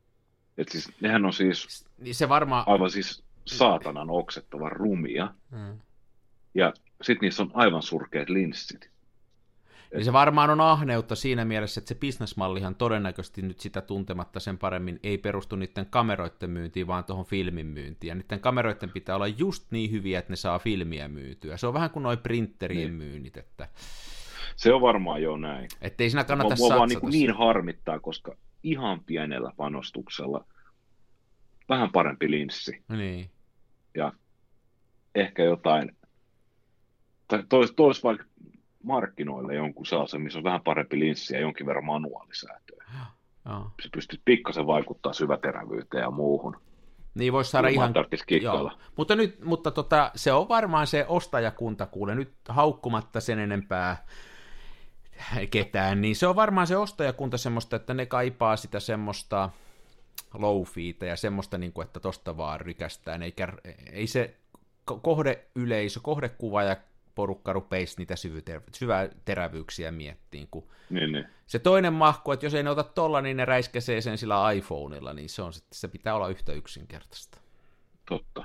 [0.57, 2.63] Et siis, nehän on siis Niin se varmaan...
[2.67, 5.34] aivan siis saatanan oksettavan rumia.
[5.51, 5.79] Mm.
[6.53, 8.90] Ja sitten niissä on aivan surkeat linssit.
[9.93, 14.58] Niin se varmaan on ahneutta siinä mielessä, että se bisnesmallihan todennäköisesti nyt sitä tuntematta sen
[14.58, 18.10] paremmin ei perustu niiden kameroiden myyntiin, vaan tuohon filmin myyntiin.
[18.10, 21.58] Ja niiden kameroiden pitää olla just niin hyviä, että ne saa filmiä myytyä.
[21.58, 22.93] Se on vähän kuin noin printerien Niin.
[22.93, 23.67] myynnit, että
[24.56, 25.67] Se on varmaan jo näin.
[25.82, 27.10] ettei siinä kannata Mua, mua vaan satsata.
[27.12, 30.45] niin, niin harmittaa, koska ihan pienellä panostuksella
[31.69, 33.30] vähän parempi linssi niin.
[33.95, 34.13] ja
[35.15, 35.97] ehkä jotain,
[37.27, 38.25] tai tois, tois vaikka
[38.84, 42.86] markkinoille jonkun sellaisen, missä on vähän parempi linssi ja jonkin verran manuaalisäätöä.
[43.46, 43.72] Joo.
[43.84, 46.58] Se pystyt pikkasen vaikuttaa syväterävyyteen ja muuhun.
[47.15, 48.06] Niin voisi saada Ilman ihan...
[48.28, 48.78] kikkailla.
[48.96, 54.06] Mutta, nyt, mutta tota, se on varmaan se ostajakunta, kuule nyt haukkumatta sen enempää
[55.52, 59.50] ketään, niin se on varmaan se ostajakunta semmoista, että ne kaipaa sitä semmoista
[60.34, 60.63] low
[61.08, 63.48] ja semmoista, niin kuin, että tosta vaan rykästään, eikä,
[63.91, 64.36] ei se
[64.91, 66.76] ko- kohdeyleisö, kohdekuva ja
[67.15, 71.26] porukka rupeisi niitä syvyter- syväterävyyksiä miettiin, kun Niin, niin.
[71.47, 75.13] se toinen mahku, että jos ei ne ota tolla, niin ne räiskäsee sen sillä iPhoneilla,
[75.13, 77.38] niin se on sitten, se pitää olla yhtä yksinkertaista.
[78.10, 78.43] Totta.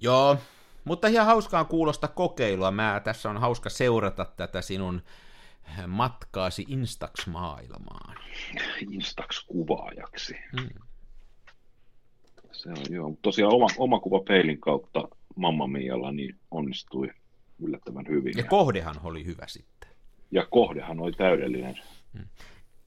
[0.00, 0.36] Joo,
[0.84, 2.70] mutta ihan hauskaa kuulosta kokeilua.
[2.70, 5.02] Mä tässä on hauska seurata tätä sinun
[5.86, 8.18] matkaasi Instax-maailmaan.
[8.90, 10.34] Instax-kuvaajaksi.
[10.52, 10.68] Mm.
[12.52, 13.12] Se on joo.
[13.22, 17.10] Tosiaan oma, oma kuva peilin kautta Mamma Mialla niin onnistui
[17.58, 18.34] yllättävän hyvin.
[18.36, 19.90] Ja kohdehan oli hyvä sitten.
[20.30, 21.78] ja kohdehan oli täydellinen.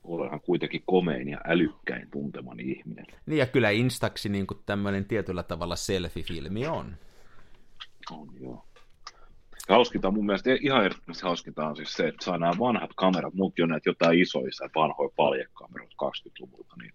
[0.03, 3.05] Olenhan kuitenkin komein ja älykkäin tuntemani ihminen.
[3.25, 6.95] Niin ja kyllä Instaxi niin kuin tämmöinen tietyllä tavalla selfie-filmi on.
[8.11, 8.65] On joo.
[9.69, 12.91] Ja hauskinta on mun mielestä ihan ehdottomasti hauskinta on siis se, että saa nämä vanhat
[12.95, 16.93] kamerat, mulki on näitä jotain isoja vanhoja paljekameroita 20-luvulta, niin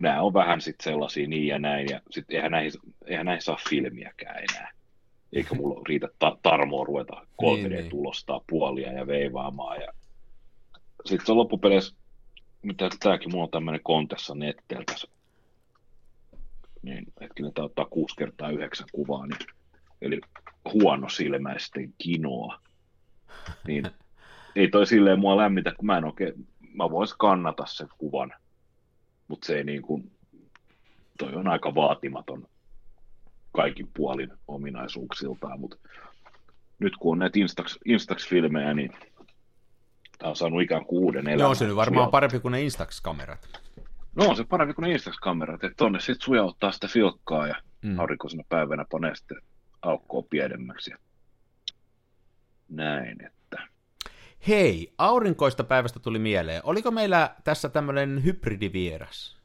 [0.00, 2.72] nämä on vähän sitten sellaisia niin ja näin, ja sitten eihän näihin,
[3.06, 4.70] eihän näihin saa filmiäkään enää.
[5.32, 7.90] Eikä mulla riitä ta- tarmoa ruveta 3 Niin, niin.
[7.90, 9.80] tulostaa puolia ja veivaamaan.
[9.80, 9.92] Ja...
[11.04, 11.96] Sitten se on loppupeleissä,
[12.62, 15.08] mitä tämäkin mulla on tämmöinen kontessa netteellä tässä.
[16.82, 19.38] Niin hetkinen, tämä ottaa 6 kertaa 9 kuvaa, niin,
[20.02, 20.20] eli
[20.72, 22.60] huono silmäisten kinoa.
[23.66, 23.84] Niin
[24.56, 28.32] ei toi silleen mua lämmitä, kun mä en oikein, mä vois kannata sen kuvan,
[29.30, 30.10] mutta se ei niin kuin,
[31.18, 32.46] toi on aika vaatimaton
[33.52, 35.76] kaikin puolin ominaisuuksiltaan, mutta
[36.78, 38.92] nyt kun on näitä Instax, Instax-filmejä, niin
[40.18, 41.40] tämä on saanut ikään kuin uuden elämän.
[41.40, 43.48] Joo, se nyt varmaan Suja- parempi kuin ne Instax-kamerat.
[44.16, 47.90] No on se parempi kuin ne Instax-kamerat, että tonne sitten sujauttaa sitä filkkaa ja Mm.
[47.90, 47.98] mm.
[47.98, 49.36] aurinkoisena päivänä panee sitten
[49.82, 50.90] aukkoa pienemmäksi.
[50.90, 50.96] Ja
[52.68, 53.68] näin, että
[54.48, 56.60] Hei, aurinkoista päivästä tuli mieleen.
[56.64, 59.36] Oliko meillä tässä tämmöinen hybridivieras?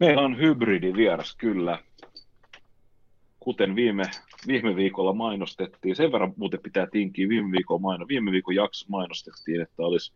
[0.00, 1.78] Meillä on hybridivieras kyllä.
[3.40, 4.02] Kuten viime,
[4.46, 8.08] viime viikolla mainostettiin, sen verran muuten pitää tinkiä viime viikon maino.
[8.08, 10.12] Viime viikon jakso mainostettiin, että olisi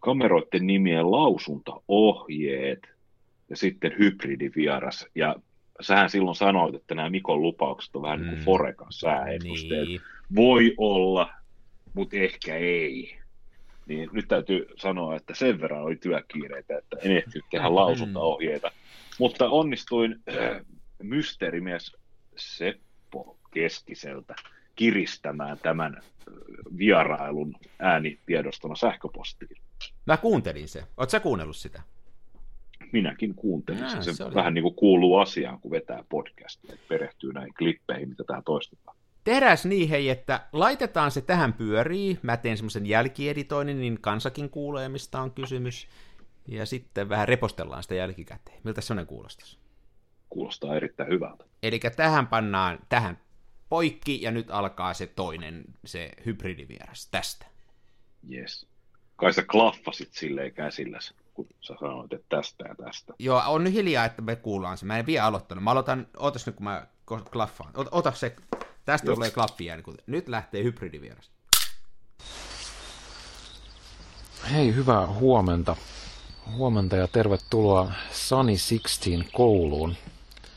[0.00, 2.88] kameroiden nimien lausuntaohjeet
[3.50, 5.06] ja sitten hybridivieras.
[5.14, 5.36] Ja
[5.80, 8.34] sähän silloin sanoit, että nämä Mikon lupaukset on vähän niin Mm.
[8.34, 9.88] kuin Forekan sääennusteet.
[9.88, 10.00] Niin.
[10.36, 11.30] Voi olla,
[11.94, 13.18] mutta ehkä ei.
[13.86, 18.70] Niin nyt täytyy sanoa, että sen verran oli työkiireitä, että en ehtinyt tehdä lausuntaohjeita.
[19.18, 20.60] Mutta onnistuin äh,
[21.02, 21.96] mysteerimies
[22.36, 24.34] Seppo Keskiseltä
[24.76, 26.04] kiristämään tämän äh,
[26.78, 29.56] vierailun äänitiedostona sähköpostiin.
[30.06, 30.84] Mä kuuntelin se.
[30.96, 31.82] Oot sä kuunnellut sitä?
[32.92, 34.02] Minäkin kuuntelin Jaa, sen.
[34.02, 38.08] Se, se oli- vähän niin kuin kuuluu asiaan, kun vetää podcastia, että perehtyy näihin klippeihin,
[38.08, 38.96] mitä tähän toistetaan.
[39.24, 42.18] Tehdääs niin, hei, että laitetaan se tähän pyöriin.
[42.22, 45.88] Mä teen semmoisen jälkieditoinnin, niin kansakin kuulee, mistä on kysymys.
[46.48, 48.60] Ja sitten vähän repostellaan sitä jälkikäteen.
[48.64, 49.58] Miltä semmoinen kuulostaisi?
[50.28, 51.44] Kuulostaa erittäin hyvältä.
[51.62, 53.18] Eli tähän pannaan tähän
[53.68, 57.46] poikki, ja nyt alkaa se toinen, se hybridivieras tästä.
[58.32, 58.66] Yes.
[59.16, 63.14] Kai sä klaffasit silleen käsilläsi, kun sä sanoit, että tästä ja tästä.
[63.18, 64.86] Joo, on nyt hiljaa, että me kuullaan se.
[64.86, 65.64] Mä en vielä aloittanut.
[65.64, 67.70] Mä aloitan, ootas nyt kun mä klaffaan.
[67.74, 68.36] Ota, ota se,
[68.88, 71.30] tästä tulee klaffi ääni, kun nyt lähtee hybridivieras.
[74.52, 75.76] Hei, hyvää huomenta.
[76.56, 79.96] Huomenta ja tervetuloa Sunny 16 kouluun.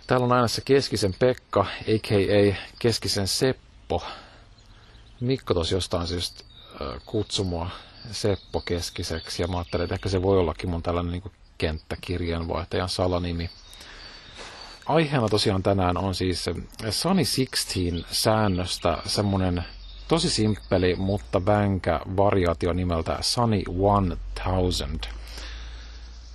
[0.07, 2.55] Täällä on aina se Keskisen Pekka, a.k.a.
[2.79, 4.03] Keskisen Seppo.
[5.19, 6.43] Mikko tos jostain syystä
[7.05, 7.69] kutsui mua
[8.11, 13.49] Seppo Keskiseksi ja mä ajattelin, että ehkä se voi ollakin mun tällainen niin kenttäkirjanvaihtajan salanimi.
[14.85, 16.45] Aiheena tosiaan tänään on siis
[16.89, 19.65] Sunny 16 säännöstä semmonen
[20.07, 23.63] tosi simppeli, mutta vänkä variaatio nimeltä Sunny
[24.43, 25.09] 1000.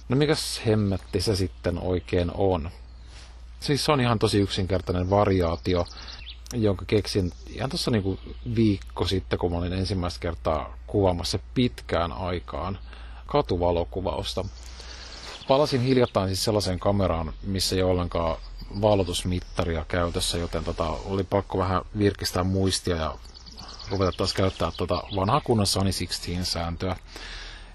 [0.09, 2.71] No mikäs hemmetti se sitten oikein on?
[3.61, 5.87] Siis se on ihan tosi yksinkertainen variaatio,
[6.53, 8.19] jonka keksin ihan tuossa niinku
[8.57, 12.79] viikko sitten, kun mä olin ensimmäistä kertaa kuvaamassa pitkään aikaan
[13.27, 14.45] katuvalokuvausta.
[15.49, 18.37] Palasin hiljattain siis sellaiseen kameraan, missä ei ollenkaan
[18.81, 23.15] valotusmittaria käytössä, joten tota, oli pakko vähän virkistää muistia ja
[23.91, 26.97] ruveta taas käyttää tota vanhaa kunnon Sunny 16-sääntöä.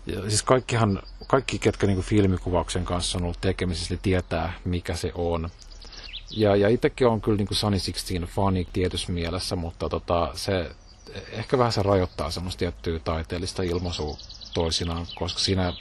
[0.05, 5.49] Ja siis kaikkihan, kaikki, ketkä niin filmikuvauksen kanssa on ollut tekemisissä, tietää, mikä se on.
[6.31, 10.71] Ja, ja itsekin on kyllä niin kuin Sunny 16 fani tietyssä mielessä, mutta tota, se
[11.31, 14.17] ehkä vähän se rajoittaa semmoista tiettyä taiteellista ilmaisua
[14.53, 15.73] toisinaan, koska siinä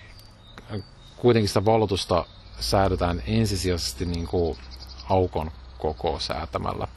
[1.21, 2.25] kuitenkin sitä valotusta
[2.61, 4.59] säädetään ensisijaisesti niin kuin
[5.09, 6.89] aukon koko säätämällä.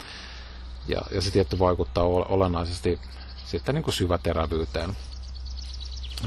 [0.88, 3.00] Ja, ja se tietty vaikuttaa olennaisesti
[3.46, 4.98] sitten niin kuin syväterävyyteen.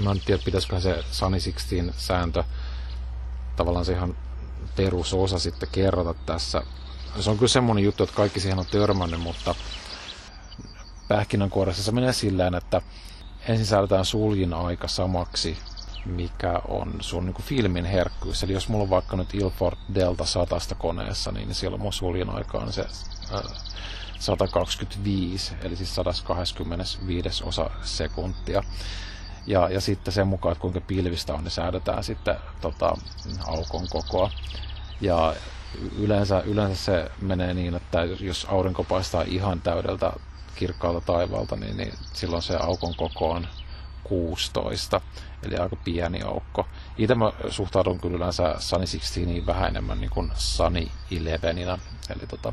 [0.00, 2.44] Mä en tiedä, pitäisikö se Sunny 16 sääntö
[3.56, 4.16] tavallaan se ihan
[4.76, 6.62] perusosa sitten kerrata tässä.
[7.20, 9.54] Se on kyllä semmoinen juttu, että kaikki siihen on törmännyt, mutta
[11.08, 12.82] pähkinänkuoressa se menee sillä että
[13.48, 15.58] ensin säädetään suljin aika samaksi,
[16.06, 18.42] mikä on sun niin kuin filmin herkkyys.
[18.42, 22.58] Eli jos mulla on vaikka nyt Ilford Delta 100 koneessa, niin silloin mun suljin aika
[22.58, 22.86] on se
[23.34, 23.42] äh,
[24.18, 28.62] 125, eli siis 125 osa sekuntia.
[29.46, 32.96] Ja, ja sitten sen mukaan, että kuinka pilvistä on, niin säädetään sitten tota,
[33.46, 34.30] aukon kokoa.
[35.00, 35.34] Ja
[35.98, 40.12] yleensä, yleensä se menee niin, että jos aurinko paistaa ihan täydeltä
[40.54, 43.46] kirkkaalta taivaalta, niin, niin silloin se aukon koko on
[44.08, 45.00] 16,
[45.42, 46.66] eli aika pieni aukko.
[46.98, 51.78] Itse mä suhtaudun kyllä yleensä Sunny 16 vähän enemmän niin kuin Sunny 11,
[52.10, 52.52] eli tota,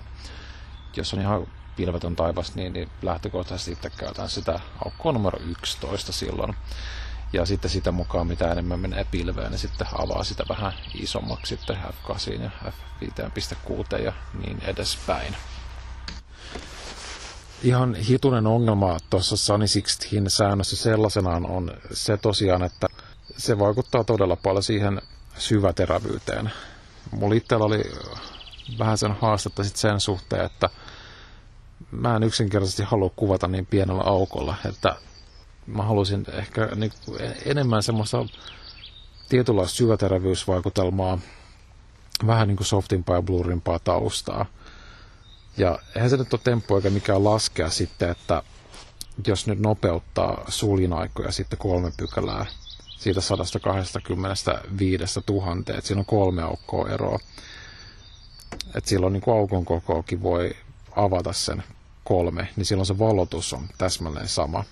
[0.95, 6.55] jos on ihan pilvetön taivas, niin, niin lähtökohtaisesti sitten käytän sitä aukkoa numero 11 silloin.
[7.33, 11.77] Ja sitten sitä mukaan, mitä enemmän menee pilveen, niin sitten avaa sitä vähän isommaksi sitten
[11.77, 14.13] F8 ja F5.6 ja
[14.45, 15.35] niin edespäin.
[17.63, 22.87] Ihan hitunen ongelma tuossa Sunny 16 säännössä sellaisenaan on se tosiaan, että
[23.37, 25.01] se vaikuttaa todella paljon siihen
[25.37, 26.51] syväterävyyteen.
[27.11, 27.83] Mulla itsellä oli
[28.79, 30.69] vähän sen haastetta sit sen suhteen, että
[31.91, 34.95] mä en yksinkertaisesti halua kuvata niin pienellä aukolla, että
[35.67, 36.91] mä halusin ehkä niin
[37.45, 38.25] enemmän semmoista
[39.29, 41.17] tietynlaista syväterävyysvaikutelmaa,
[42.27, 44.45] vähän niin kuin softimpaa ja blurrimpaa taustaa.
[45.57, 48.43] Ja eihän se nyt ole temppu eikä mikään laskea sitten, että
[49.27, 52.45] jos nyt nopeuttaa suljinaikoja sitten kolme pykälää
[53.03, 57.19] siitä 125 000, että siinä on kolme aukkoa eroa.
[58.75, 60.55] Että silloin niin kuin aukon kokoakin voi
[60.95, 61.63] avata sen
[62.03, 64.63] kolme, niin silloin se valotus on täsmälleen sama.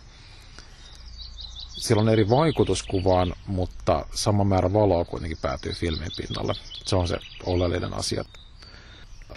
[1.70, 6.54] Sillä on eri vaikutuskuvaan, mutta sama määrä valoa kuitenkin päätyy filmin pinnalle.
[6.86, 8.26] Se on se oleellinen asia.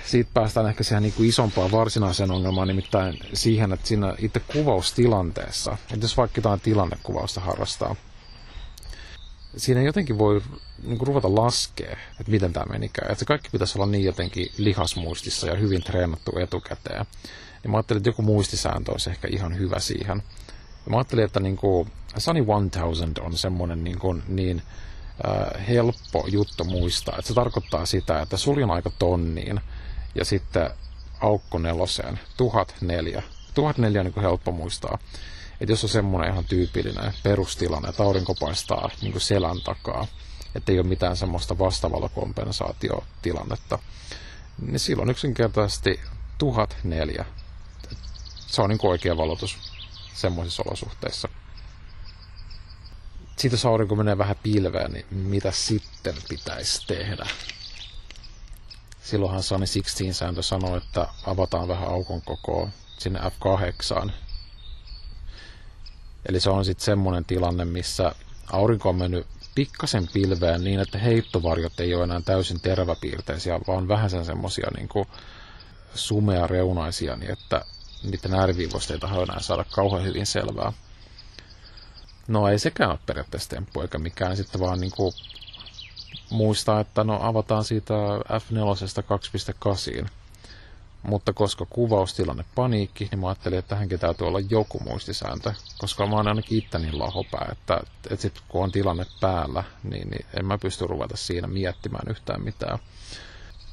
[0.07, 5.73] Siitä päästään ehkä siihen niin kuin isompaan varsinaiseen ongelmaan, nimittäin siihen, että siinä itse kuvaustilanteessa,
[5.73, 7.97] että jos vaikka jotain tilannekuvausta harrastaa,
[9.57, 10.43] siinä jotenkin voi
[10.83, 13.11] niin kuin ruveta laskea, että miten tämä menikään.
[13.11, 17.07] Että se kaikki pitäisi olla niin jotenkin lihasmuistissa ja hyvin treenattu etukäteen.
[17.65, 20.23] Ja mä ajattelin, että joku muistisääntö olisi ehkä ihan hyvä siihen.
[20.85, 24.63] Ja mä ajattelin, että niin kuin Sunny 1000 on semmoinen niin, kuin niin
[25.29, 27.15] äh, helppo juttu muistaa.
[27.19, 29.61] Että se tarkoittaa sitä, että suljen aika tonniin
[30.15, 30.71] ja sitten
[31.21, 33.23] aukko neloseen, 1004.
[33.55, 34.99] 1004 on niin kuin helppo muistaa.
[35.61, 40.07] Että jos on semmoinen ihan tyypillinen perustilanne, että aurinko paistaa niin kuin selän takaa,
[40.55, 43.79] että ei ole mitään semmoista vastavalokompensaatiotilannetta,
[44.67, 46.01] niin silloin yksinkertaisesti
[46.39, 47.25] 1004
[48.55, 49.57] se on niin oikea valotus
[50.15, 51.29] semmoisissa olosuhteissa.
[53.37, 57.27] Siitä jos aurinko menee vähän pilveen, niin mitä sitten pitäisi tehdä?
[59.05, 64.11] Silloinhan Sunny 16-sääntö sanoo, että avataan vähän aukon kokoa sinne F8.
[66.29, 68.15] Eli se on sitten semmoinen tilanne, missä
[68.53, 74.11] aurinko on mennyt pikkasen pilveen niin, että heittovarjot ei ole enää täysin terväpiirteisiä, vaan vähän
[74.11, 74.89] sen semmoisia niin
[75.95, 77.65] sumea reunaisia, niin että
[78.03, 80.73] niiden ääriviivoista ei enää saada kauhean hyvin selvää.
[82.29, 85.13] No ei sekään ole periaatteessa temppu, eikä mikään sitten vaan niin kuin
[86.31, 90.09] muistaa, että no avataan siitä F4 2.8.
[91.03, 96.17] Mutta koska kuvaustilanne paniikki, niin mä ajattelin, että tähänkin täytyy olla joku muistisääntö, koska mä
[96.17, 100.47] oon ainakin itse niin lahopää, että, että sit kun on tilanne päällä, niin, niin en
[100.47, 102.79] mä pysty ruveta siinä miettimään yhtään mitään.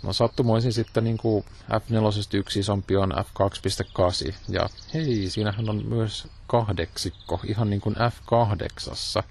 [0.04, 6.28] No sattumoisin sitten niin kuin F4 yksi isompi on F2.8 ja hei, siinähän on myös
[6.48, 9.24] kahdeksikko, ihan niin kuin F8.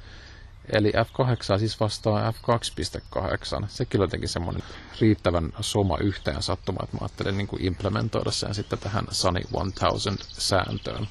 [0.73, 3.67] Eli F8 siis vastaa F2.8.
[3.69, 4.63] Sekin on jotenkin semmoinen
[5.01, 10.21] riittävän soma yhteen sattuma, että mä ajattelin niin kuin implementoida sen sitten tähän Sunny 1000
[10.29, 11.09] sääntöön.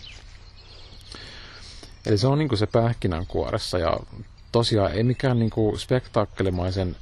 [2.06, 4.00] Eli se on niin kuin se pähkinänkuoressa ja
[4.52, 6.96] tosiaan ei mikään niin kuin spektaakkelimaisen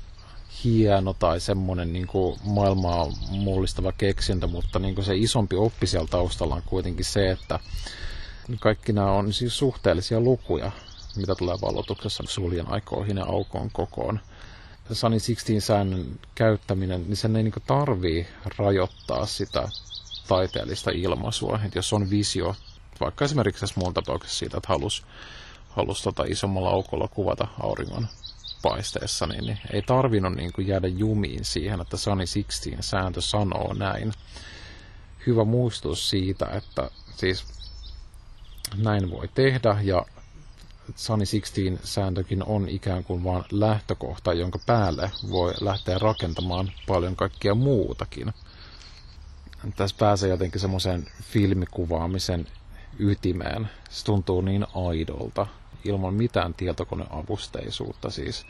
[0.64, 6.08] hieno tai semmoinen niin kuin maailmaa mullistava keksintö, mutta niin kuin se isompi oppi siellä
[6.08, 7.60] taustalla on kuitenkin se, että
[8.60, 10.72] kaikki nämä on siis suhteellisia lukuja,
[11.18, 14.20] mitä tulee valotuksessa suljen aikoihin ja aukoon kokoon.
[14.92, 18.28] Sunny 16 säännön käyttäminen, niin sen ei niin tarvii
[18.58, 19.70] rajoittaa sitä
[20.28, 21.60] taiteellista ilmaisua.
[21.66, 22.56] että jos on visio,
[23.00, 25.06] vaikka esimerkiksi tässä muun tapauksessa siitä, että halus,
[25.70, 28.08] halus tota isommalla aukolla kuvata auringon
[28.62, 34.14] paisteessa, niin, niin ei tarvinnut niin jäädä jumiin siihen, että Sunny 16 sääntö sanoo näin.
[35.28, 37.46] Hyvä muistutus siitä, että siis
[38.76, 40.06] näin voi tehdä ja
[40.96, 47.56] Sunny 16 sääntökin on ikään kuin vain lähtökohta, jonka päälle voi lähteä rakentamaan paljon kaikkea
[47.56, 48.34] muutakin.
[49.76, 52.48] Tässä pääsee jotenkin semmoiseen filmikuvaamisen
[53.00, 53.70] ytimeen.
[53.90, 55.48] Se tuntuu niin aidolta,
[55.84, 58.46] ilman mitään tietokoneavusteisuutta siis.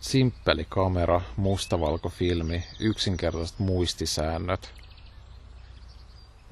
[0.00, 4.70] Simppeli kamera, mustavalkofilmi, yksinkertaiset muistisäännöt.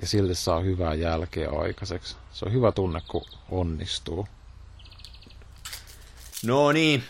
[0.00, 2.16] Ja silti saa hyvää jälkeä aikaiseksi.
[2.32, 4.26] Se on hyvä tunne, kun onnistuu.
[6.46, 7.02] No niin.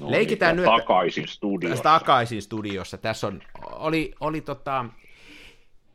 [0.00, 1.82] No Leikitään niin, nyt takaisin studiossa.
[1.82, 2.98] takaisin studiossa.
[2.98, 4.84] Tässä on, oli, oli tota,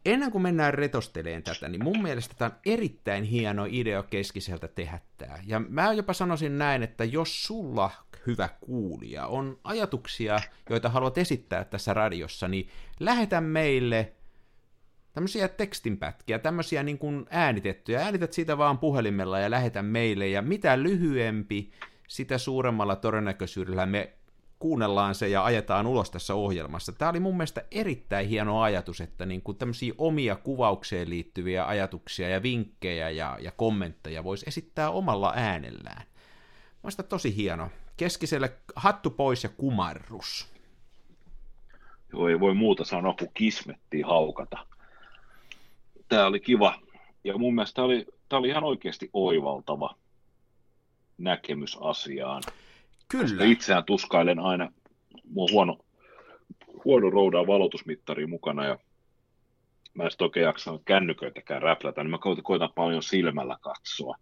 [0.05, 4.99] ennen kuin mennään retosteleen tätä, niin mun mielestä tämä on erittäin hieno idea keskiseltä tehdä
[5.17, 5.37] tämä.
[5.45, 7.91] Ja mä jopa sanoisin näin, että jos sulla,
[8.27, 14.13] hyvä kuulija, on ajatuksia, joita haluat esittää tässä radiossa, niin lähetä meille
[15.13, 18.01] tämmöisiä tekstinpätkiä, tämmöisiä niin kuin äänitettyjä.
[18.01, 21.71] Äänität siitä vaan puhelimella ja lähetä meille, ja mitä lyhyempi,
[22.07, 24.13] sitä suuremmalla todennäköisyydellä me
[24.59, 26.91] kuunnellaan se ja ajetaan ulos tässä ohjelmassa.
[26.91, 32.29] Tämä oli mun mielestä erittäin hieno ajatus, että niin kuin tämmöisiä omia kuvaukseen liittyviä ajatuksia
[32.29, 36.03] ja vinkkejä ja, ja kommentteja voisi esittää omalla äänellään.
[36.83, 37.69] Mielestäni tosi hieno.
[37.97, 40.47] Keskiselle hattu pois ja kumarrus.
[42.13, 44.57] Joo, ei voi muuta sanoa kuin kismettiin haukata.
[46.09, 46.79] Tämä oli kiva.
[47.23, 49.95] Ja mun mielestä tämä oli, tämä oli ihan oikeasti oivaltava
[51.17, 52.43] näkemys asiaan.
[53.07, 53.45] Kyllä.
[53.45, 54.71] Itseään tuskailen aina,
[55.23, 55.77] mulla on huono,
[56.85, 58.79] huono roudaa valotusmittari mukana ja
[59.93, 64.17] mä en oikein jaksa kännyköitäkään räplätä, niin mä koitan paljon silmällä katsoa.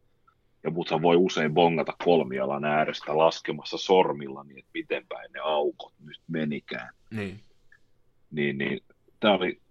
[0.63, 5.93] Ja mutta voi usein bongata kolmialan äärestä laskemassa sormilla, niin että miten päin ne aukot
[6.05, 6.89] nyt menikään.
[7.11, 7.39] Niin.
[8.31, 8.79] Niin, niin
[9.19, 9.61] tämä oli,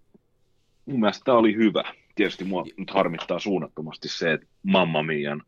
[0.85, 1.83] mun mielestä tämä oli hyvä.
[2.15, 5.43] Tietysti mua nyt harmittaa suunnattomasti se, että Mamma Mian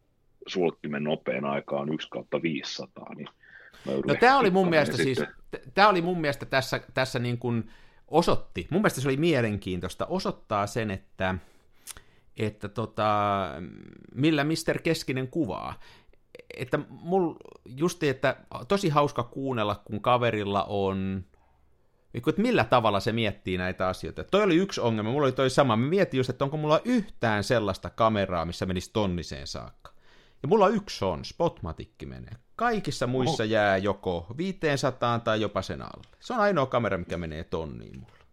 [0.47, 3.27] sulkkimen nopein aika on 1 kautta 500, niin
[3.85, 5.23] No tämä oli mun mielestä siis,
[5.73, 7.71] tämä oli mun mielestä tässä, tässä niin kuin
[8.07, 11.35] osoitti, mun mielestä se oli mielenkiintoista, osoittaa sen, että,
[12.37, 13.49] että tota,
[14.15, 15.79] millä Mister Keskinen kuvaa.
[16.57, 17.33] Että mul
[17.65, 18.35] justi, että
[18.67, 21.25] tosi hauska kuunnella, kun kaverilla on
[22.13, 24.23] että millä tavalla se miettii näitä asioita.
[24.23, 25.75] Toi oli yksi ongelma, mulla oli toi sama.
[25.75, 29.94] Mä mietin just, että onko mulla yhtään sellaista kameraa, missä menisi tonniseen saakka.
[30.45, 32.33] Ja mulla yksi on, Spotmatikki menee.
[32.55, 33.51] Kaikissa muissa Oho.
[33.51, 36.07] jää joko 500 tai jopa sen alle.
[36.19, 38.25] Se on ainoa kamera, mikä menee tonniin mulla.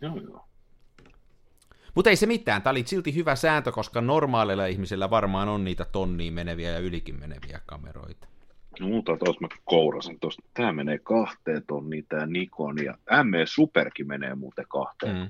[0.00, 0.44] Joo, joo.
[1.94, 5.84] Mutta ei se mitään, tämä oli silti hyvä sääntö, koska normaaleilla ihmisillä varmaan on niitä
[5.84, 8.28] tonniin meneviä ja ylikin meneviä kameroita.
[8.80, 10.42] No mutta tuossa mä kourasin tuosta.
[10.54, 15.28] Tämä menee kahteen tonniin, tämä Nikon, ja ME Superkin menee muuten kahteen mm.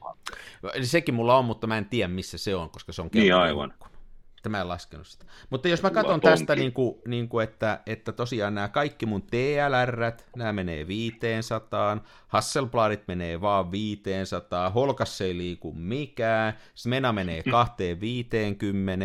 [0.75, 3.35] Eli sekin mulla on, mutta mä en tiedä missä se on, koska se on Niin
[3.35, 3.71] aivan.
[3.71, 3.98] Jonkun.
[4.39, 5.25] Että mä en laskenut sitä.
[5.51, 9.23] Mutta jos mä katson tästä, niin kuin, niin kuin, että, että tosiaan nämä kaikki mun
[9.23, 19.05] TLR, nämä menee 500, Hasselbladit menee vaan 500, Holkas ei liiku mikään, Smena menee 250,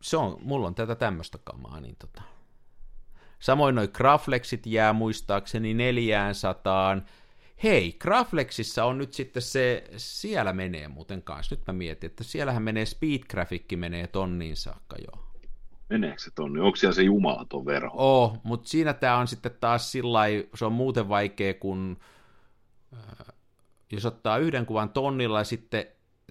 [0.00, 2.22] se on, mulla on tätä tämmöistä kamaa, niin tota.
[3.38, 6.96] Samoin noi Graflexit jää muistaakseni 400.
[7.62, 12.62] Hei, Graflexissa on nyt sitten se, siellä menee muuten kanssa, nyt mä mietin, että siellähän
[12.62, 15.28] menee Speedgrafikki menee tonniin saakka jo.
[15.90, 16.60] Meneekö se tonni?
[16.60, 17.92] Onko siellä se jumalaton verho?
[17.94, 20.20] Oh, mutta siinä tämä on sitten taas sillä
[20.54, 21.98] se on muuten vaikea, kun
[22.96, 23.34] äh,
[23.92, 25.86] jos ottaa yhden kuvan tonnilla ja sitten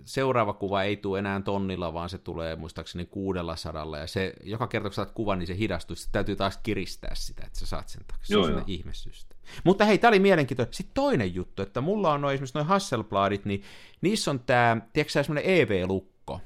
[0.08, 4.68] seuraava kuva ei tule enää tonnilla, vaan se tulee muistaakseni kuudella sadalla, ja se, joka
[4.68, 7.90] kerta kun saat kuvan, niin se hidastuu, sitten täytyy taas kiristää sitä, että sä saat
[7.90, 8.26] sen takia.
[8.28, 9.36] Se on ihmesystä.
[9.64, 10.74] Mutta hei, tämä oli mielenkiintoinen.
[10.74, 13.64] Sitten toinen juttu, että mulla on noin, esimerkiksi noin Hasselbladit, niin
[14.02, 16.42] niissä on tämä, tiedätkö sä, semmoinen EV-lukko.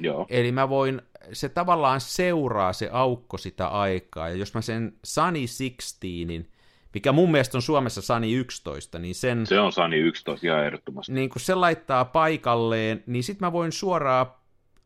[0.00, 0.26] Joo.
[0.28, 5.38] Eli mä voin, se tavallaan seuraa se aukko sitä aikaa, ja jos mä sen Sunny
[5.38, 6.50] 16,
[6.94, 9.46] mikä mun mielestä on Suomessa Sani 11, niin sen...
[9.46, 11.12] Se on Sani 11 ihan ehdottomasti.
[11.12, 14.26] Niin kun se laittaa paikalleen, niin sit mä voin suoraan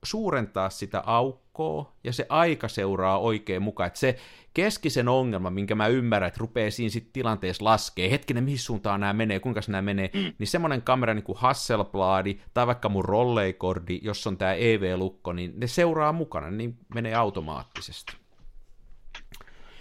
[0.04, 3.86] suurentaa sitä aukkoa, ja se aika seuraa oikein mukaan.
[3.86, 4.16] Että se
[4.54, 9.12] keskisen ongelma, minkä mä ymmärrän, että rupeaa siinä sit tilanteessa laskee, hetkinen, mihin suuntaan nämä
[9.12, 10.32] menee, kuinka nämä menee, mm.
[10.38, 15.52] niin semmoinen kamera niin kuin Hasselblad tai vaikka mun rolleikordi, jos on tämä EV-lukko, niin
[15.56, 18.23] ne seuraa mukana, niin menee automaattisesti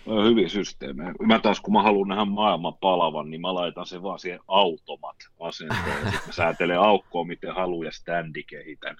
[0.05, 1.13] hyviä systeemejä.
[1.21, 5.15] Mä taas, kun mä haluan nähdä maailman palavan, niin mä laitan sen vaan siihen automat
[5.39, 8.97] asentoon, ja sitten aukkoa, miten haluan, ja standi kehitän.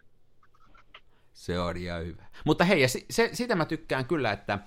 [1.33, 2.23] Se on ihan hyvä.
[2.45, 4.59] Mutta hei, ja se, sitä mä tykkään kyllä, että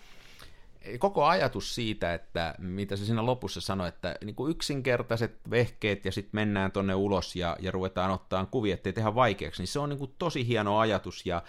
[0.99, 6.12] koko ajatus siitä, että mitä se siinä lopussa sanoi, että niin kuin yksinkertaiset vehkeet ja
[6.12, 9.89] sitten mennään tonne ulos ja, ja ruvetaan ottaa kuvia, ettei tehdä vaikeaksi, niin se on
[9.89, 11.43] niin kuin tosi hieno ajatus ja,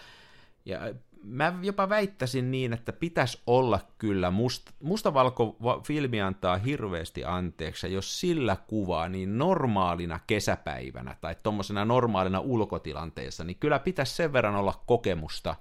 [0.65, 0.79] ja
[1.23, 8.57] mä jopa väittäisin niin, että pitäisi olla kyllä, must, mustavalko-filmi antaa hirveästi anteeksi, jos sillä
[8.67, 15.55] kuvaa niin normaalina kesäpäivänä tai tuommoisena normaalina ulkotilanteessa, niin kyllä pitäisi sen verran olla kokemusta,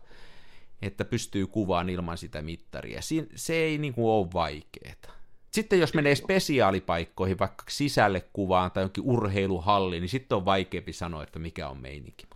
[0.83, 3.01] että pystyy kuvaan ilman sitä mittaria.
[3.35, 5.17] Se ei niin kuin ole vaikeaa.
[5.51, 11.23] Sitten jos menee spesiaalipaikkoihin, vaikka sisälle kuvaan tai jonkin urheiluhalliin, niin sitten on vaikeampi sanoa,
[11.23, 12.27] että mikä on meininki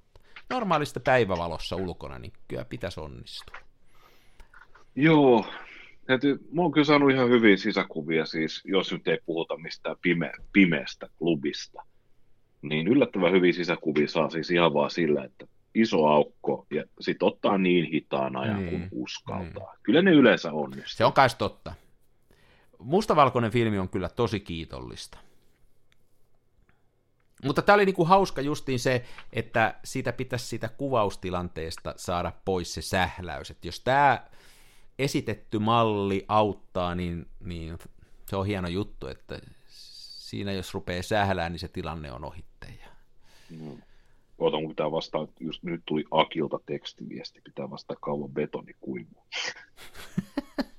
[0.51, 3.57] normaalista päivävalossa ulkona, niin kyllä pitäisi onnistua.
[4.95, 5.47] Joo,
[6.07, 10.33] täytyy, mä oon kyllä saanut ihan hyviä sisäkuvia, siis jos nyt ei puhuta mistään pime,
[10.53, 11.83] pimeästä klubista,
[12.63, 17.59] niin yllättävän hyviä sisäkuvia saa siis ihan vaan sillä, että iso aukko ja sitten ottaa
[17.59, 19.73] niin hitaan ajan niin, kuin uskaltaa.
[19.73, 19.83] Niin.
[19.83, 20.97] Kyllä ne yleensä onnistuu.
[20.97, 21.75] Se on kai totta.
[22.79, 25.19] Mustavalkoinen filmi on kyllä tosi kiitollista.
[27.45, 32.83] Mutta tämä oli niinku hauska justiin se, että siitä pitäisi siitä kuvaustilanteesta saada pois se
[32.83, 33.51] sähläys.
[33.51, 34.27] Että jos tämä
[34.99, 37.79] esitetty malli auttaa, niin, niin
[38.27, 39.39] se on hieno juttu, että
[39.69, 42.87] siinä jos rupeaa sählään, niin se tilanne on ohittaja.
[43.51, 43.79] No.
[44.39, 49.25] Oota, kun pitää vastaa, just nyt tuli Akilta tekstiviesti, pitää vastaa kauan betonikuivu.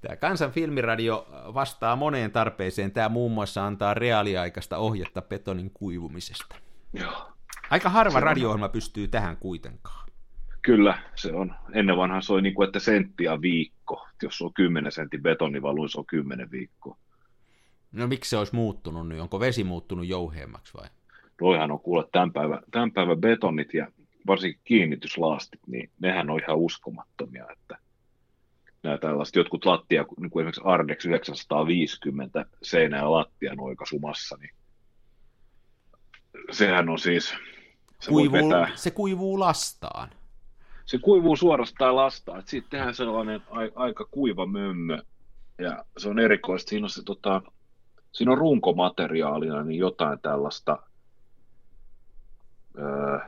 [0.00, 2.92] Tämä Kansan filmiradio vastaa moneen tarpeeseen.
[2.92, 6.56] Tämä muun muassa antaa reaaliaikaista ohjetta betonin kuivumisesta.
[6.92, 7.32] Joo.
[7.70, 10.08] Aika harva radio pystyy tähän kuitenkaan.
[10.62, 11.54] Kyllä, se on.
[11.72, 14.06] Ennen vanhan soi niin kuin, että senttiä viikko.
[14.22, 16.96] Jos on 10 sentin betonivaluin, se on 10 viikkoa.
[17.92, 19.20] No miksi se olisi muuttunut nyt?
[19.20, 20.88] Onko vesi muuttunut jouheemmaksi vai?
[21.38, 23.86] Toihan on kuule tämän päivän, tämän päivän betonit ja
[24.26, 27.78] varsinkin kiinnityslaastit, niin nehän on ihan uskomattomia, että
[28.82, 34.54] nämä tällaiset jotkut lattia, niin kuin esimerkiksi Ardex 950 seinä- ja lattian oikaisumassa, niin
[36.50, 37.34] sehän on siis...
[38.00, 40.10] Se, kuivuu, vetää, se kuivuu lastaan.
[40.86, 45.02] Se kuivuu suorastaan lastaan, että siitä tehdään sellainen a, aika kuiva mömmö,
[45.58, 47.42] ja se on erikoista, siinä on, se, tota,
[48.12, 50.82] siinä on runkomateriaalina niin jotain tällaista,
[52.78, 53.18] öö,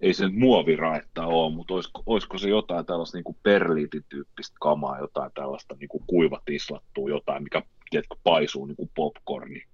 [0.00, 5.76] ei se muoviraetta ole, mutta olisiko, olisiko se jotain tällaista niin perliitityyppistä kamaa, jotain tällaista
[5.80, 9.64] niin kuin kuivatislattua, jotain, mikä tiedätkö, paisuu niin kuin popcorni.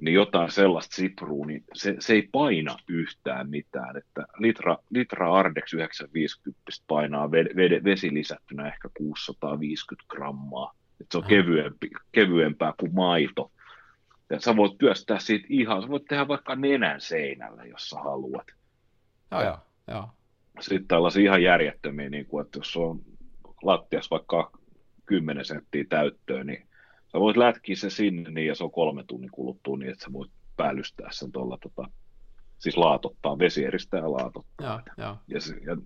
[0.00, 3.96] Niin jotain sellaista sipruu, niin se, se ei paina yhtään mitään.
[3.96, 10.74] Että litra, litra Ardex 950 painaa vede, vesi lisättynä ehkä 650 grammaa.
[11.00, 13.50] Että se on kevyempi, kevyempää kuin maito.
[14.30, 18.46] Ja sä voit työstää siitä ihan, sä voit tehdä vaikka nenän seinällä, jos sä haluat
[19.42, 19.58] Joo,
[19.88, 20.08] joo.
[20.60, 23.00] Sitten tällaisia ihan järjettömiä, niin kuin, että jos on
[23.62, 24.50] lattias vaikka
[25.06, 26.66] 10 senttiä täyttöön, niin
[27.12, 30.12] sä voit lätkiä se sinne niin, ja se on kolme tunnin kuluttua niin, että sä
[30.12, 31.90] voit päällystää sen tuolla tota,
[32.58, 34.82] siis laatottaa, vesieristä ja laatottaa.
[34.96, 35.16] Joo, joo.
[35.28, 35.76] Ja, se, ja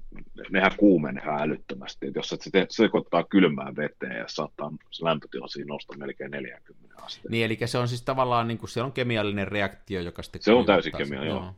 [0.51, 2.37] nehän kuumenee älyttömästi, että jos se
[2.71, 7.29] sekoittaa kylmään veteen ja saattaa se lämpötila siinä nostaa melkein 40 astetta.
[7.31, 10.43] Niin, eli se on siis tavallaan, niin kuin, se on kemiallinen reaktio, joka sitten...
[10.43, 11.45] Se on täysin kemiallinen, joo.
[11.45, 11.55] Joo.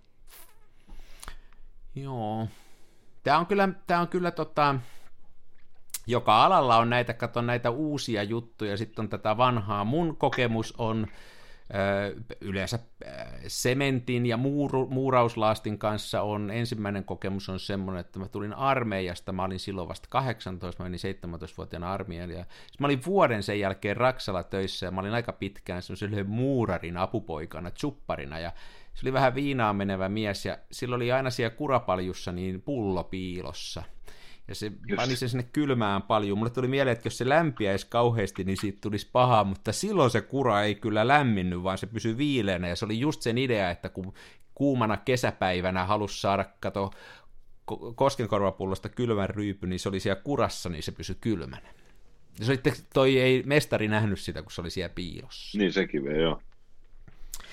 [3.22, 4.74] Tämä on kyllä, tämä on kyllä tota,
[6.06, 9.84] joka alalla on näitä, kato näitä uusia juttuja, sitten on tätä vanhaa.
[9.84, 11.06] Mun kokemus on
[12.40, 12.78] yleensä
[13.46, 19.44] sementin ja muuru, muurauslaastin kanssa on, ensimmäinen kokemus on semmoinen, että mä tulin armeijasta, mä
[19.44, 21.00] olin silloin vasta 18, mä menin
[21.44, 22.44] 17-vuotiaana armeijan, ja
[22.78, 27.70] mä olin vuoden sen jälkeen Raksalla töissä, ja mä olin aika pitkään semmoisen muurarin apupoikana,
[27.70, 28.52] tsupparina, ja
[28.94, 33.82] se oli vähän viinaa menevä mies, ja sillä oli aina siellä kurapaljussa niin pullo piilossa.
[34.50, 34.96] Ja se Just.
[34.96, 36.38] pani sen sinne kylmään paljon.
[36.38, 40.20] Mulle tuli mieleen, että jos se lämpiäisi kauheasti, niin siitä tulisi paha, mutta silloin se
[40.20, 42.68] kura ei kyllä lämminnyt, vaan se pysyi viileänä.
[42.68, 44.12] Ja se oli just sen idea, että kun
[44.54, 46.90] kuumana kesäpäivänä halusi saada, kato,
[47.94, 51.68] koskenkorvapullosta kylmän ryypy, niin se oli siellä kurassa, niin se pysyi kylmänä.
[52.38, 52.60] Ja se oli,
[52.94, 55.58] toi ei mestari nähnyt sitä, kun se oli siellä piilossa.
[55.58, 56.42] Niin sekin vielä, joo.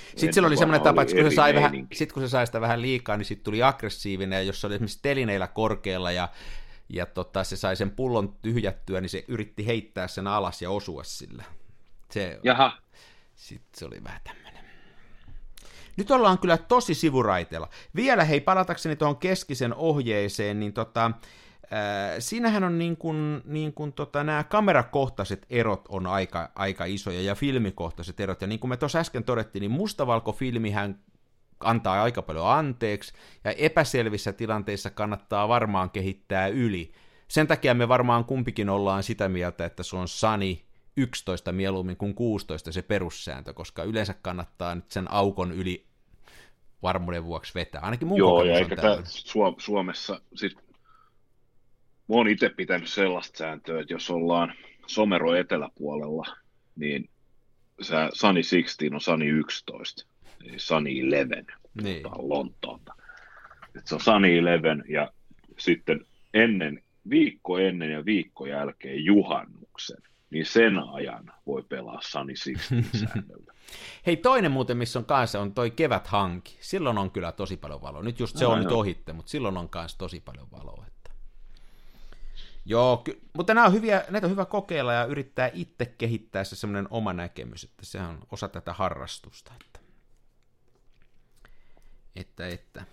[0.08, 2.62] Sitten sillä oli semmoinen tapa, että kun se, sai vähän, sit kun se sai sitä
[2.62, 6.30] vähän liikaa, niin sitten tuli aggressiivinen, ja jos se oli esimerkiksi telineillä korkealla ja
[6.90, 11.04] ja tota, se sai sen pullon tyhjättyä, niin se yritti heittää sen alas ja osua
[11.04, 11.44] sillä.
[12.12, 12.78] Se, Jaha.
[13.36, 14.66] Sitten se oli vähän tämmöinen.
[15.98, 17.70] Nyt ollaan kyllä tosi sivuraiteella.
[17.96, 21.12] Vielä hei, palatakseni tuohon keskisen ohjeeseen, niin tota, äh,
[22.20, 27.36] siinähän on niin kuin, niin kuin tota, nämä kamerakohtaiset erot on aika, aika isoja ja
[27.36, 28.42] filmikohtaiset erot.
[28.42, 31.00] Ja niin kuin me tuossa äsken todettiin, niin mustavalkofilmihän
[31.60, 36.92] antaa aika paljon anteeksi, ja epäselvissä tilanteissa kannattaa varmaan kehittää yli.
[37.28, 40.64] Sen takia me varmaan kumpikin ollaan sitä mieltä, että se on Sani
[40.98, 45.86] 11 mieluummin kuin 16 se perussääntö, koska yleensä kannattaa nyt sen aukon yli
[46.82, 47.82] varmuuden vuoksi vetää.
[47.82, 48.98] Ainakin mun Joo, ja eikä tämä
[49.58, 50.56] Suomessa, siis
[52.10, 54.54] mä oon itse pitänyt sellaista sääntöä, että jos ollaan
[54.88, 56.26] Somero eteläpuolella,
[56.76, 57.10] niin
[58.14, 60.06] Sani 16 on Sani 11
[60.58, 61.48] Sunny Eleven,
[61.82, 62.04] niin.
[62.04, 62.94] Lontoota.
[63.76, 65.12] Et se on Sunny Eleven ja
[65.58, 69.98] sitten ennen, viikko ennen ja viikko jälkeen juhannuksen,
[70.30, 73.54] niin sen ajan voi pelaa Sunny Sixteen säännöllä.
[74.06, 76.58] Hei, toinen muuten, missä on kanssa, on toi kevät hanki.
[76.62, 78.04] Silloin on kyllä tosi paljon valoa.
[78.04, 78.64] Nyt just se no, on no.
[78.64, 80.86] nyt ohitte, mutta silloin on kanssa tosi paljon valoa.
[80.88, 81.12] Että...
[82.66, 86.56] Joo, ky- mutta nämä on hyviä, näitä on hyvä kokeilla ja yrittää itse kehittää se
[86.56, 89.52] semmoinen oma näkemys, että se on osa tätä harrastusta.
[89.66, 89.77] Että
[92.18, 92.86] että, että.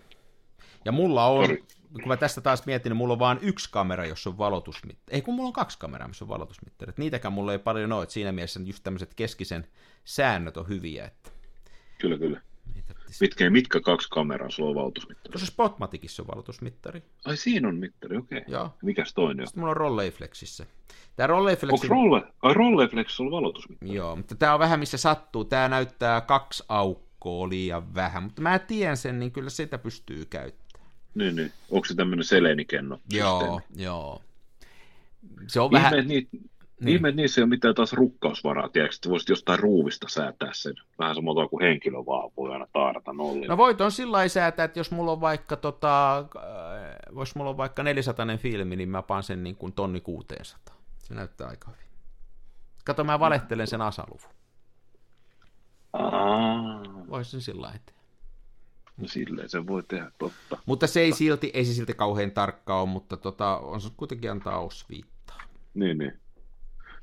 [0.85, 1.64] Ja mulla on, Sorry.
[1.93, 5.16] kun mä tästä taas mietin, niin mulla on vain yksi kamera, jossa on valotusmittari.
[5.16, 6.93] Ei kun mulla on kaksi kameraa, missä on valotusmittari.
[6.97, 9.66] Niitäkään mulla ei paljon ole, siinä mielessä just tämmöiset keskisen
[10.05, 11.05] säännöt on hyviä.
[11.05, 11.31] Että...
[11.99, 12.41] Kyllä, kyllä.
[13.20, 15.33] Mitkä, mitkä kaksi kameraa sulla on valotusmittari?
[15.33, 17.03] Tuossa Spotmaticissa on valotusmittari.
[17.25, 18.39] Ai siinä on mittari, okei.
[18.39, 18.53] Okay.
[18.53, 18.70] Joo.
[18.83, 20.66] Mikäs toinen Sitten mulla on Rolleiflexissä.
[21.16, 21.93] Tämä Rolleiflexin...
[21.93, 22.33] Onko Rolle...
[22.43, 23.95] Ai Rolleiflex on valotusmittari?
[23.95, 25.45] Joo, mutta tämä on vähän missä sattuu.
[25.45, 30.27] Tämä näyttää kaksi aukkoa aukkoa liian vähän, mutta mä tiedän sen, niin kyllä sitä pystyy
[30.27, 30.91] käyttämään.
[31.14, 31.53] Niin, niin.
[31.70, 32.99] Onko se tämmöinen selenikenno?
[33.12, 34.22] Joo, joo.
[35.47, 36.09] Se on vähän...
[36.09, 36.29] Niin.
[36.81, 36.95] Niin.
[36.95, 40.75] Ihme, niissä ei ole mitään taas rukkausvaraa, tiedätkö, että voisit jostain ruuvista säätää sen.
[40.99, 43.47] Vähän samoin kuin henkilö vaan voi aina taarata nollille.
[43.47, 46.25] No voit on sillä säätää, että jos mulla on vaikka, tota, äh,
[47.18, 50.77] jos mulla on vaikka 400 filmi, niin mä paan sen niin kuin tonni 600.
[50.99, 51.85] Se näyttää aika hyvin.
[52.85, 54.31] Kato, mä valehtelen sen asaluvun.
[57.11, 57.94] Voisin sillä lailla
[58.96, 60.59] No silleen se voi tehdä, totta.
[60.66, 64.30] Mutta se ei silti, ei se silti kauhean tarkka ole, mutta tota, on se kuitenkin
[64.30, 65.40] antaa osviittaa.
[65.74, 66.12] Niin, niin.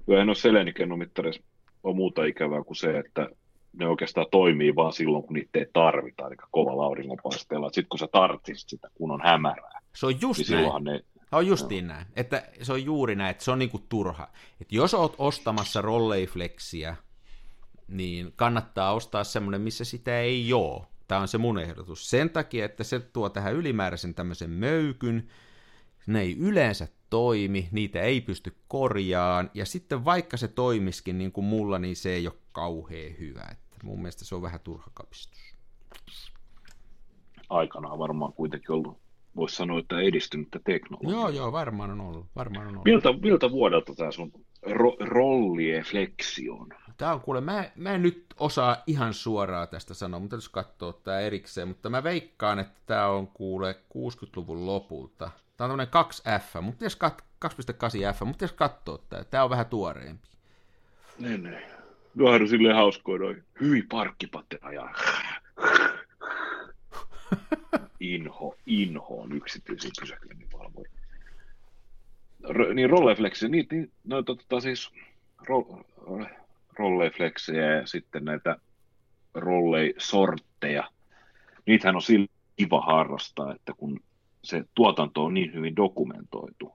[0.05, 1.41] Kyllä en ole selenikennomittareissa
[1.83, 3.29] on muuta ikävää kuin se, että
[3.73, 7.69] ne oikeastaan toimii vaan silloin, kun niitä ei tarvita, eli kovalla auringonpaisteella.
[7.69, 9.81] Sitten kun sä tarttisit sitä, kun on hämärää.
[9.95, 10.83] Se on just niin näin.
[10.83, 10.99] Ne...
[11.31, 11.93] On justiin no.
[11.93, 12.05] näin.
[12.15, 14.27] Että se on juuri näin, että se on niinku turha.
[14.61, 16.95] Että jos oot ostamassa rolleiflexiä,
[17.91, 20.83] niin kannattaa ostaa semmoinen, missä sitä ei ole.
[21.07, 22.09] Tämä on se mun ehdotus.
[22.09, 25.27] Sen takia, että se tuo tähän ylimääräisen tämmöisen möykyn,
[26.07, 31.45] ne ei yleensä toimi, niitä ei pysty korjaan, ja sitten vaikka se toimiskin niin kuin
[31.45, 33.47] mulla, niin se ei ole kauhean hyvä.
[33.51, 35.53] Että mun mielestä se on vähän turha kapistus.
[37.49, 38.97] Aikanaan varmaan kuitenkin ollut,
[39.35, 41.11] voisi sanoa, että edistynyttä teknologiaa.
[41.11, 42.25] Joo, joo, varmaan on ollut.
[42.35, 42.85] Varmaan on ollut.
[42.85, 44.31] Miltä, miltä vuodelta tämä sun
[44.65, 45.85] ro- rollien
[46.51, 46.69] on?
[47.01, 50.93] Tämä on kuule, mä, mä en nyt osaa ihan suoraan tästä sanoa, mutta jos katsoo
[50.93, 55.31] tämä erikseen, mutta mä veikkaan, että tämä on kuule 60-luvun lopulta.
[55.57, 59.65] Tämä on tämmöinen 2F, mutta jos kat, 2.8F, mutta jos katsoo tämä, tämä on vähän
[59.65, 60.27] tuoreempi.
[61.19, 61.61] Niin, niin.
[62.17, 63.43] Tuohan on silleen hauskoja noin.
[63.61, 64.89] Hyi parkkipatteja ja
[67.99, 70.89] inho, inho on yksityisiä pysäköinninvalvoja.
[72.73, 74.91] Niin rolleflexi, niin, niin no, tota, siis
[75.47, 75.85] ro,
[76.79, 78.55] rolleifleksejä ja sitten näitä
[79.33, 80.83] rollei-sortteja.
[81.65, 83.99] Niitähän on sillä kiva harrastaa, että kun
[84.43, 86.71] se tuotanto on niin hyvin dokumentoitu,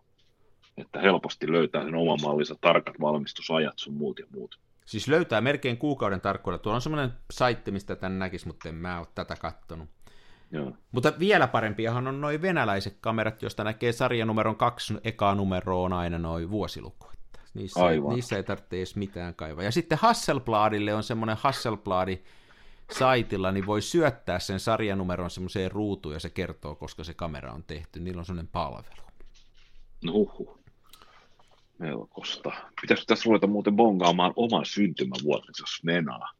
[0.77, 4.59] että helposti löytää sen oman mallinsa tarkat valmistusajat sun muut ja muut.
[4.85, 6.63] Siis löytää melkein kuukauden tarkkuudella.
[6.63, 9.89] Tuolla on semmoinen saitti, mistä tämän näkisi, mutta en mä ole tätä kattonut.
[10.51, 10.73] Joo.
[10.93, 16.19] Mutta vielä parempiahan on noin venäläiset kamerat, josta näkee sarjanumeron kaksi ekaa numeroa on aina
[16.19, 17.16] noin vuosiluku.
[17.57, 18.15] Niissä, Aivan.
[18.15, 19.65] niissä ei tarvitse edes mitään kaivaa.
[19.65, 22.19] Ja sitten Hasselbladille on semmoinen Hasselbladi
[22.93, 27.65] saitilla, niin voi syöttää sen sarjanumeron semmoiseen ruutuun ja se kertoo, koska se kamera on
[27.65, 28.01] tehty.
[28.01, 29.07] Niillä on semmoinen palvelu.
[30.05, 30.59] No huhu.
[31.79, 32.53] Melkosta.
[32.81, 36.33] Pitäisikö tässä ruveta muuten bongaamaan oman syntymävuotensa Smenaa?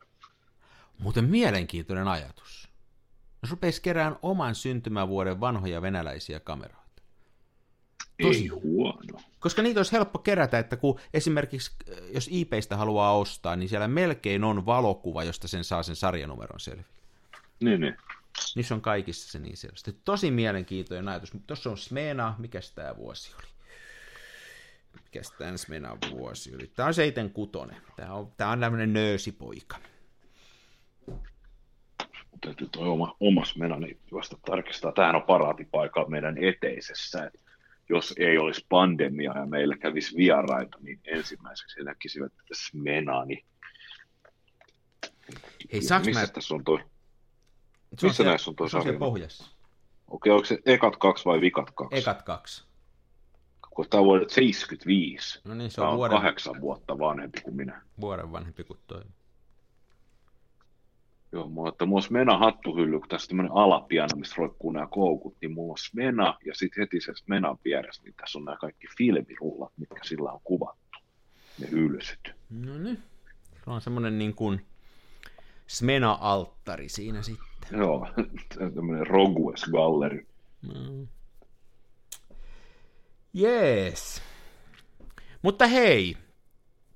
[0.99, 2.69] Muuten mielenkiintoinen ajatus.
[3.43, 7.03] Jos rupeisi kerään oman syntymävuoden vanhoja venäläisiä kameroita.
[8.23, 9.19] Tosi Ei huono.
[9.41, 13.89] Koska niitä olisi helppo kerätä, että kun esimerkiksi äh, jos eBaystä haluaa ostaa, niin siellä
[13.89, 16.91] melkein on valokuva, josta sen saa sen sarjanumeron selville.
[17.61, 17.97] Niin, niin.
[18.55, 19.97] Niissä on kaikissa se niin selvästi.
[20.05, 21.33] Tosi mielenkiintoinen ajatus.
[21.47, 23.47] Tuossa on Smena, mikä tämä vuosi oli?
[25.05, 26.67] Mikä tämä Smena vuosi oli?
[26.67, 27.75] Tämä on 76.
[27.97, 29.77] Tämä on, tämä on tämmöinen nöösipoika.
[32.41, 34.93] Täytyy toi oma, oma Smenani vasta tarkistaa.
[34.93, 37.25] Tämähän on paraatipaikka meidän eteisessä.
[37.25, 37.46] Et
[37.89, 43.45] jos ei olisi pandemia ja meillä kävisi vieraita, niin ensimmäiseksi he näkisivät Smenani.
[45.73, 46.27] Hei, saanko Missä mä...
[46.27, 46.79] tässä on toi?
[46.79, 46.87] Se
[48.07, 49.51] missä siellä- näissä on toi Se on siellä pohjassa.
[50.11, 51.99] Okei, onko se ekat kaksi vai vikat kaksi?
[51.99, 52.65] Ekat kaksi.
[53.71, 55.41] Kun tämä on vuodet 75.
[55.45, 57.83] No niin, se Tämä on on vuoden, kahdeksan vuotta vanhempi kuin minä.
[58.01, 59.03] vuoden vanhempi kuin toi.
[61.33, 64.87] Joo, mulla, että mulla on Smena hattuhylly, kun tässä on tämmöinen alapiano, missä roikkuu nämä
[64.87, 68.57] koukut, niin mulla on Smena, ja sitten heti se Smenan vieressä, niin tässä on nämä
[68.57, 70.99] kaikki filmirullat, mitkä sillä on kuvattu,
[71.59, 72.35] ne hylsyt.
[72.51, 72.99] No niin.
[73.65, 74.67] Se on semmoinen niin kuin
[75.67, 77.79] Smena-alttari siinä sitten.
[77.79, 78.09] Joo,
[78.75, 80.27] tämmöinen Rogues Gallery.
[80.75, 81.09] Mm.
[83.33, 84.23] Jees.
[85.43, 86.17] Mutta hei,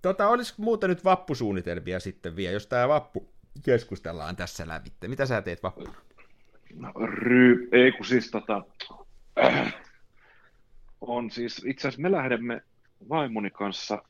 [0.02, 3.28] tota, olisiko muuta nyt vappusuunnitelmia sitten vielä, jos tämä vappu
[3.64, 5.08] keskustellaan tässä lävitte.
[5.08, 5.94] Mitä sä teet vappuna?
[6.74, 7.68] No, ry...
[7.72, 8.62] Ei kun siis tota...
[9.44, 9.74] Äh,
[11.00, 12.62] on siis, itse asiassa me lähdemme
[13.08, 14.02] vaimoni kanssa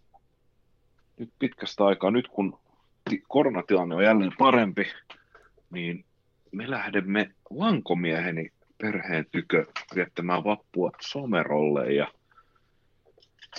[1.16, 2.58] nyt pitkästä aikaa, nyt kun
[3.10, 4.84] ti- koronatilanne on jälleen parempi,
[5.70, 6.04] niin
[6.52, 12.12] me lähdemme lankomieheni perheen tykö viettämään vappua Somerolle ja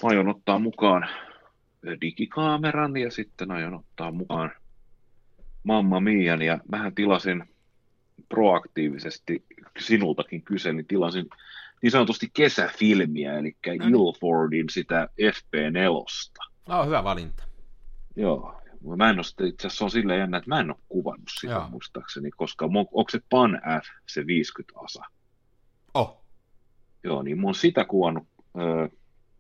[0.04, 1.10] aion ottaa mukaan
[2.02, 4.52] digikameran ja sitten aion ottaa mukaan
[5.64, 7.44] Mamma Mian ja mähän tilasin
[8.30, 9.46] proaktiivisesti
[9.80, 11.26] sinultakin kyselin, tilasin
[11.82, 13.96] niin sanotusti kesäfilmiä, eli No niin.
[13.96, 16.46] Ilfordin sitä FP4.
[16.68, 17.44] No, hyvä valinta.
[18.16, 18.62] Joo,
[18.98, 21.70] mä en ole itse asiassa on silleen jännä, että mä en ole kuvannut sitä Joo.
[21.70, 25.04] muistaakseni, koska mu- onko se Pan F, se 50 asa?
[25.94, 26.22] Oh,
[27.04, 28.28] Joo, niin mä oon sitä kuvannut
[28.60, 28.90] ö,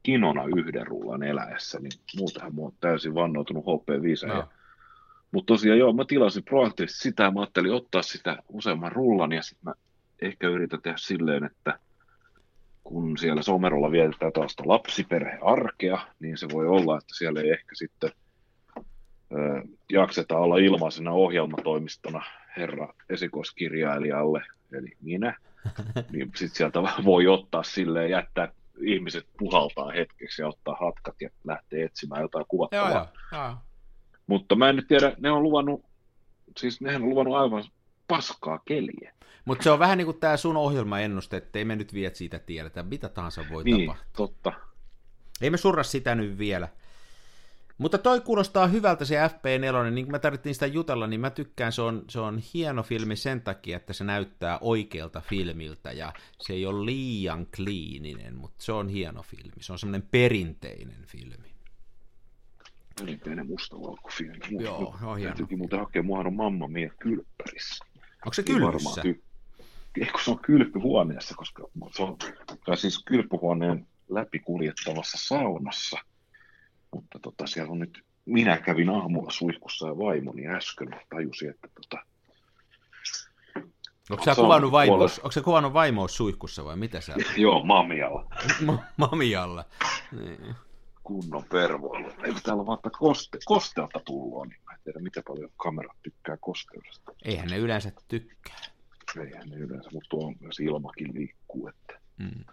[0.03, 4.27] kinona yhden rullan eläessä, niin muutenhan mä oon täysin vannoutunut HP5.
[4.27, 4.33] no.
[4.33, 4.47] Ja,
[5.31, 9.41] mutta tosiaan joo, mä tilasin proaktiivisesti sitä, ja mä ajattelin ottaa sitä useamman rullan, ja
[9.41, 9.73] sitten mä
[10.21, 11.79] ehkä yritän tehdä silleen, että
[12.83, 18.11] kun siellä Somerolla vietetään taas lapsiperhearkea, niin se voi olla, että siellä ei ehkä sitten
[19.31, 19.61] ö,
[19.91, 22.23] jakseta olla ilmaisena ohjelmatoimistona
[22.57, 25.37] herra esikoiskirjailijalle, eli minä,
[26.11, 28.51] niin sitten sieltä voi ottaa silleen, jättää
[28.81, 32.89] ihmiset puhaltaa hetkeksi ja ottaa hatkat ja lähtee etsimään jotain kuvattavaa.
[32.89, 33.57] Joo, joo, joo.
[34.31, 35.85] Mutta mä en nyt tiedä, ne on luvannut,
[36.57, 37.63] siis nehän on luvannut aivan
[38.07, 39.13] paskaa keliä.
[39.45, 42.39] Mutta se on vähän niin kuin tämä sun ohjelmaennuste, että ei me nyt vielä siitä
[42.39, 44.13] tiedetä, mitä tahansa voi Niin, tapahtua.
[44.17, 44.53] totta.
[45.41, 46.67] Ei me surra sitä nyt vielä.
[47.77, 51.71] Mutta toi kuulostaa hyvältä se FP4, niin kuin mä tarvittiin sitä jutella, niin mä tykkään,
[51.71, 56.53] se on, se on hieno filmi sen takia, että se näyttää oikealta filmiltä ja se
[56.53, 59.53] ei ole liian kliininen, mutta se on hieno filmi.
[59.61, 61.50] Se on semmoinen perinteinen filmi.
[62.99, 64.39] Perinteinen mustavalkofilmi.
[64.63, 65.29] Joo, joo, hieno.
[65.29, 67.85] Täytyykin muuten hakea, muahan on Mamma Mia kylppärissä.
[68.25, 69.01] Onko se Niin kylvyssä?
[69.01, 69.23] ky-
[70.01, 71.63] Eikö se on kylpyhuoneessa, koska
[71.95, 72.17] se on
[72.65, 75.97] tai siis kylpyhuoneen läpi kuljettavassa saunassa.
[76.95, 82.05] Mutta tota, siellä on nyt, minä kävin aamulla suihkussa ja vaimoni äsken tajusi, että tota,
[84.09, 88.25] Onko sä kuvannut vaimous, onko se kuvannut vaimous suihkussa vai mitä sä joo, mamialla.
[88.65, 89.65] Ma- Mamialla.
[90.11, 90.55] Niin.
[91.03, 92.11] Kunnon pervoilu.
[92.23, 97.11] Eikö täällä vaan koste, kosteutta tullut, niin mä en tiedä, miten paljon kamerat tykkää kosteudesta.
[97.25, 98.61] Eihän ne yleensä tykkää.
[99.19, 101.67] Eihän ne yleensä, mutta tuo myös ilmakin liikkuu.
[101.67, 101.99] Että.
[102.17, 102.45] Mm.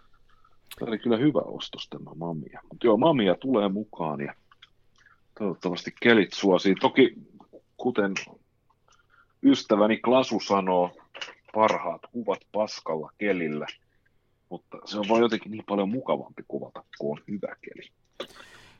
[0.79, 2.61] Tämä oli kyllä hyvä ostos tämä Mamia.
[2.71, 4.33] Mutta joo, Mamia tulee mukaan ja
[5.39, 6.75] toivottavasti kelit suosii.
[6.75, 7.13] Toki,
[7.77, 8.13] kuten
[9.43, 10.91] ystäväni Klasu sanoo,
[11.53, 13.65] parhaat kuvat paskalla kelillä.
[14.49, 17.89] mutta se on vaan jotenkin niin paljon mukavampi kuvata, kun on hyvä keli.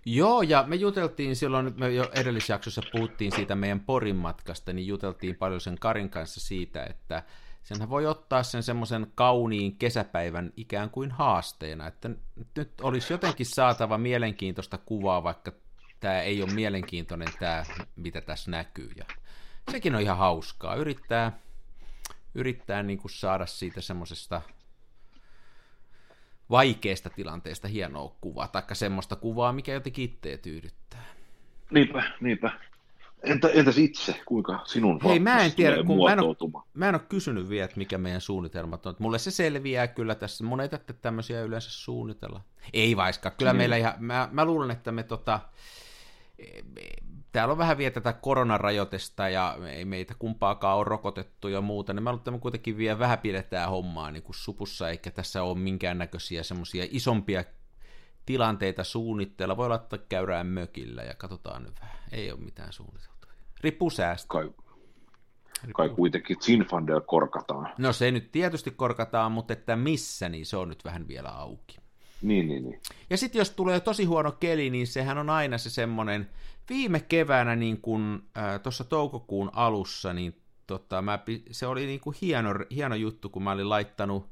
[0.05, 5.35] Joo, ja me juteltiin silloin, me jo edellisjaksossa puhuttiin siitä meidän Porin matkasta, niin juteltiin
[5.35, 7.23] paljon sen Karin kanssa siitä, että
[7.63, 12.09] senhän voi ottaa sen semmoisen kauniin kesäpäivän ikään kuin haasteena, että
[12.55, 15.51] nyt olisi jotenkin saatava mielenkiintoista kuvaa, vaikka
[15.99, 17.65] tämä ei ole mielenkiintoinen tämä,
[17.95, 18.91] mitä tässä näkyy.
[18.95, 19.05] Ja
[19.71, 20.75] sekin on ihan hauskaa.
[20.75, 21.39] Yrittää,
[22.35, 24.41] yrittää niin kuin saada siitä semmoisesta
[26.49, 31.05] vaikeasta tilanteesta hienoa kuvaa, taikka semmoista kuvaa, mikä jotenkin itseä tyydyttää.
[31.71, 32.51] Niinpä, niinpä.
[33.23, 36.95] Entä, entäs itse, kuinka sinun Hei, mä en tiedä, kun mä en, ole, mä en
[36.95, 38.95] ole kysynyt vielä, että mikä meidän suunnitelmat on.
[38.99, 40.43] Mulle se selviää kyllä tässä.
[40.43, 42.41] Mun ei tarvitse tämmöisiä yleensä suunnitella.
[42.73, 43.57] Ei vaiska, kyllä mm.
[43.57, 45.39] meillä ihan, mä, mä luulen, että me tota,
[47.31, 52.03] täällä on vähän vielä tätä koronarajoitesta ja ei meitä kumpaakaan ole rokotettu ja muuta, niin
[52.03, 55.57] mä luulen, että me kuitenkin vielä vähän pidetään hommaa niin kuin supussa, eikä tässä ole
[55.57, 57.43] minkäännäköisiä semmoisia isompia
[58.25, 59.57] tilanteita suunnitteilla.
[59.57, 61.97] Voi olla, että käydään mökillä ja katsotaan nyt vähän.
[62.11, 63.27] Ei ole mitään suunniteltu.
[63.61, 64.27] Riippuu säästä.
[64.27, 64.51] Kai,
[65.73, 67.73] kai kuitenkin Zinfandel korkataan.
[67.77, 71.78] No se nyt tietysti korkataan, mutta että missä, niin se on nyt vähän vielä auki.
[72.21, 72.79] Niin, niin, niin.
[73.09, 76.29] Ja sitten jos tulee tosi huono keli, niin sehän on aina se semmoinen,
[76.69, 81.19] viime keväänä niin kun äh, tuossa toukokuun alussa, niin tota, mä,
[81.51, 84.29] se oli niin kuin hieno, hieno juttu, kun mä olin laittanut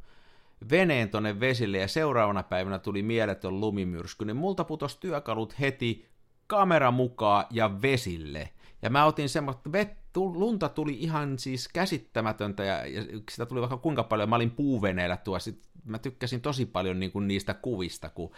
[0.72, 6.06] veneen tonne vesille ja seuraavana päivänä tuli mieletön lumimyrsky, niin multa putos työkalut heti
[6.48, 8.50] kamera mukaan ja vesille.
[8.82, 13.02] Ja mä otin semmoista, vettu, lunta tuli ihan siis käsittämätöntä ja, ja
[13.32, 14.30] sitä tuli vaikka kuinka paljon.
[14.30, 18.32] Mä olin puuveneellä tuossa, sit mä tykkäsin tosi paljon niin kuin niistä kuvista, kun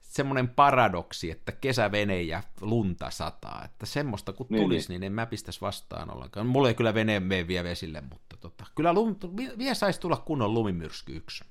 [0.00, 5.00] semmoinen paradoksi, että kesävene ja lunta sataa, että semmoista kun niin, tulisi, niin.
[5.00, 6.46] niin en mä pistäisi vastaan ollenkaan.
[6.46, 9.16] Mulla ei kyllä vene mene vielä vesille, mutta tota, kyllä lum,
[9.58, 11.44] vielä saisi tulla kunnon lumimyrsky yksi.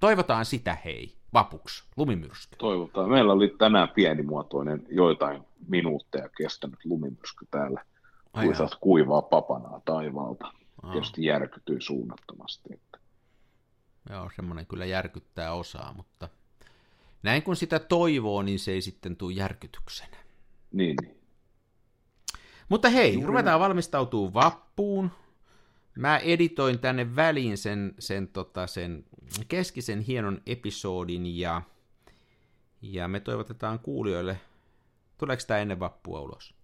[0.00, 2.56] Toivotaan sitä hei, vapuksi, lumimyrsky.
[2.56, 3.10] Toivotaan.
[3.10, 7.84] Meillä oli tänään pienimuotoinen joitain minuutteja kestänyt lumimyrsky täällä.
[8.32, 10.46] Kuisat kuivaa papanaa taivaalta.
[10.82, 10.92] Aa.
[10.92, 12.74] Tietysti järkytyi suunnattomasti.
[12.74, 12.98] Että.
[14.10, 16.28] Joo, semmoinen kyllä järkyttää osaa, mutta
[17.22, 20.16] näin kun sitä toivoo, niin se ei sitten tule järkytyksenä.
[20.72, 21.20] Niin, niin.
[22.68, 23.26] Mutta hei, Juuri.
[23.26, 25.10] ruvetaan valmistautuu vappuun.
[26.00, 29.04] Mä editoin tänne väliin sen, sen, tota, sen
[29.48, 31.62] keskisen hienon episodin ja,
[32.82, 34.40] ja me toivotetaan kuulijoille,
[35.18, 36.54] tuleeko tämä ennen vappua ulos?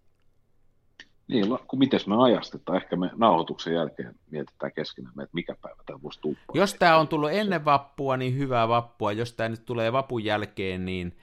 [1.28, 6.02] Niin, kun miten me ajastetaan, ehkä me nauhoituksen jälkeen mietitään keskenään, että mikä päivä tämä
[6.02, 6.56] voisi tuppaa.
[6.56, 9.12] Jos tämä on tullut ennen vappua, niin hyvää vappua.
[9.12, 11.16] Jos tämä nyt tulee vapun jälkeen, niin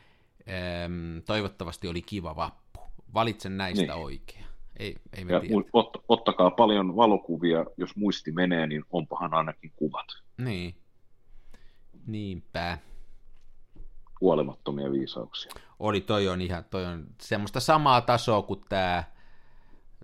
[0.49, 2.79] ähm, toivottavasti oli kiva vappu.
[3.13, 4.03] Valitsen näistä niin.
[4.03, 4.42] oikein.
[4.79, 5.41] Ei, ei ja
[5.73, 10.07] ot, ottakaa paljon valokuvia, jos muisti menee, niin onpahan ainakin kuvat.
[10.37, 10.75] Niin.
[12.07, 12.77] Niinpä.
[14.19, 15.51] Kuolemattomia viisauksia.
[15.79, 19.03] Oli, toi on ihan, toi on semmoista samaa tasoa kuin tämä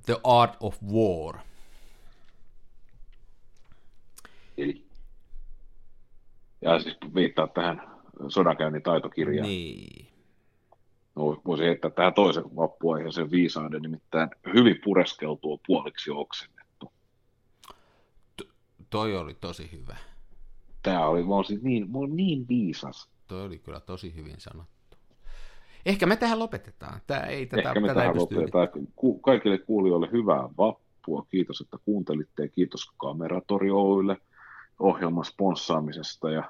[0.06, 1.38] The Art of War.
[4.58, 4.86] Eli.
[6.62, 7.82] Ja siis viittaa tähän
[8.28, 9.50] sodankäynnin taitokirjaan.
[9.50, 10.09] Niin.
[11.16, 12.44] No, voisi heittää tähän toisen
[13.14, 16.92] sen viisauden, nimittäin hyvin pureskeltua puoliksi oksennettu.
[18.38, 18.44] To-
[18.90, 19.98] toi oli tosi hyvä.
[20.84, 23.10] Tämä oli, mä siis niin, mä niin viisas.
[23.28, 24.98] Toi oli kyllä tosi hyvin sanottu.
[25.86, 27.02] Ehkä me tähän lopetetaan.
[27.08, 28.68] Tämä ei, tätä, Ehkä me tätä tähän lopetetaan.
[28.96, 31.26] Ku, kaikille kuulijoille hyvää vappua.
[31.30, 34.18] Kiitos, että kuuntelitte ja kiitos Kameratori Oylle
[34.80, 36.44] ohjelman sponssaamisesta ja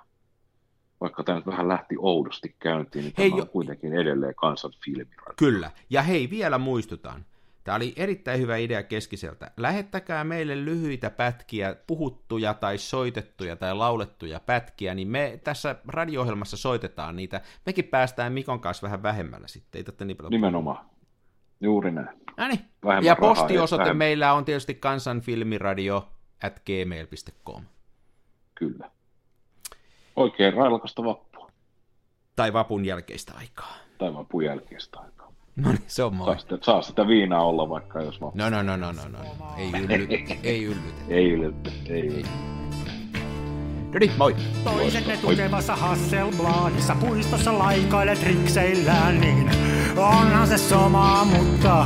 [1.02, 3.52] vaikka tämä nyt vähän lähti oudosti käyntiin, niin hei, tämä on jo...
[3.52, 5.12] kuitenkin edelleen kansan filmi.
[5.36, 7.26] Kyllä, ja hei, vielä muistutan,
[7.64, 9.52] Tämä oli erittäin hyvä idea keskiseltä.
[9.58, 17.16] Lähettäkää meille lyhyitä pätkiä, puhuttuja tai soitettuja tai laulettuja pätkiä, niin me tässä radio-ohjelmassa soitetaan
[17.16, 17.41] niitä.
[17.66, 20.86] Mekin päästään Mikon kanssa vähän vähemmällä sitten, ei niin paljon Nimenomaan.
[21.62, 22.20] Juuri näin.
[22.38, 22.60] No niin.
[23.04, 26.10] Ja postiosoite meillä on tietysti kansanfilmiradio
[26.43, 27.64] at gmail.com.
[28.56, 28.91] Kyllä.
[30.20, 31.51] Oikein railakasta vappua.
[32.36, 33.74] Tai vapun jälkeistä aikaa.
[33.97, 35.32] Tai vapun jälkeistä aikaa.
[35.55, 36.26] No niin, se on moi.
[36.26, 39.07] Saa sitä, saa sitä viinaa olla vaikka, jos No, no, no, no, no, no.
[39.09, 39.45] no.
[39.57, 41.03] Ei yllytä, ei yllytä.
[41.09, 42.30] Ei yllytä, ei yllytä.
[43.93, 44.36] No niin, moi.
[44.63, 49.51] Toisen ne tukevassa Hasselbladissa puistossa laikaile trikseillään, niin
[49.97, 51.86] onhan se sama, mutta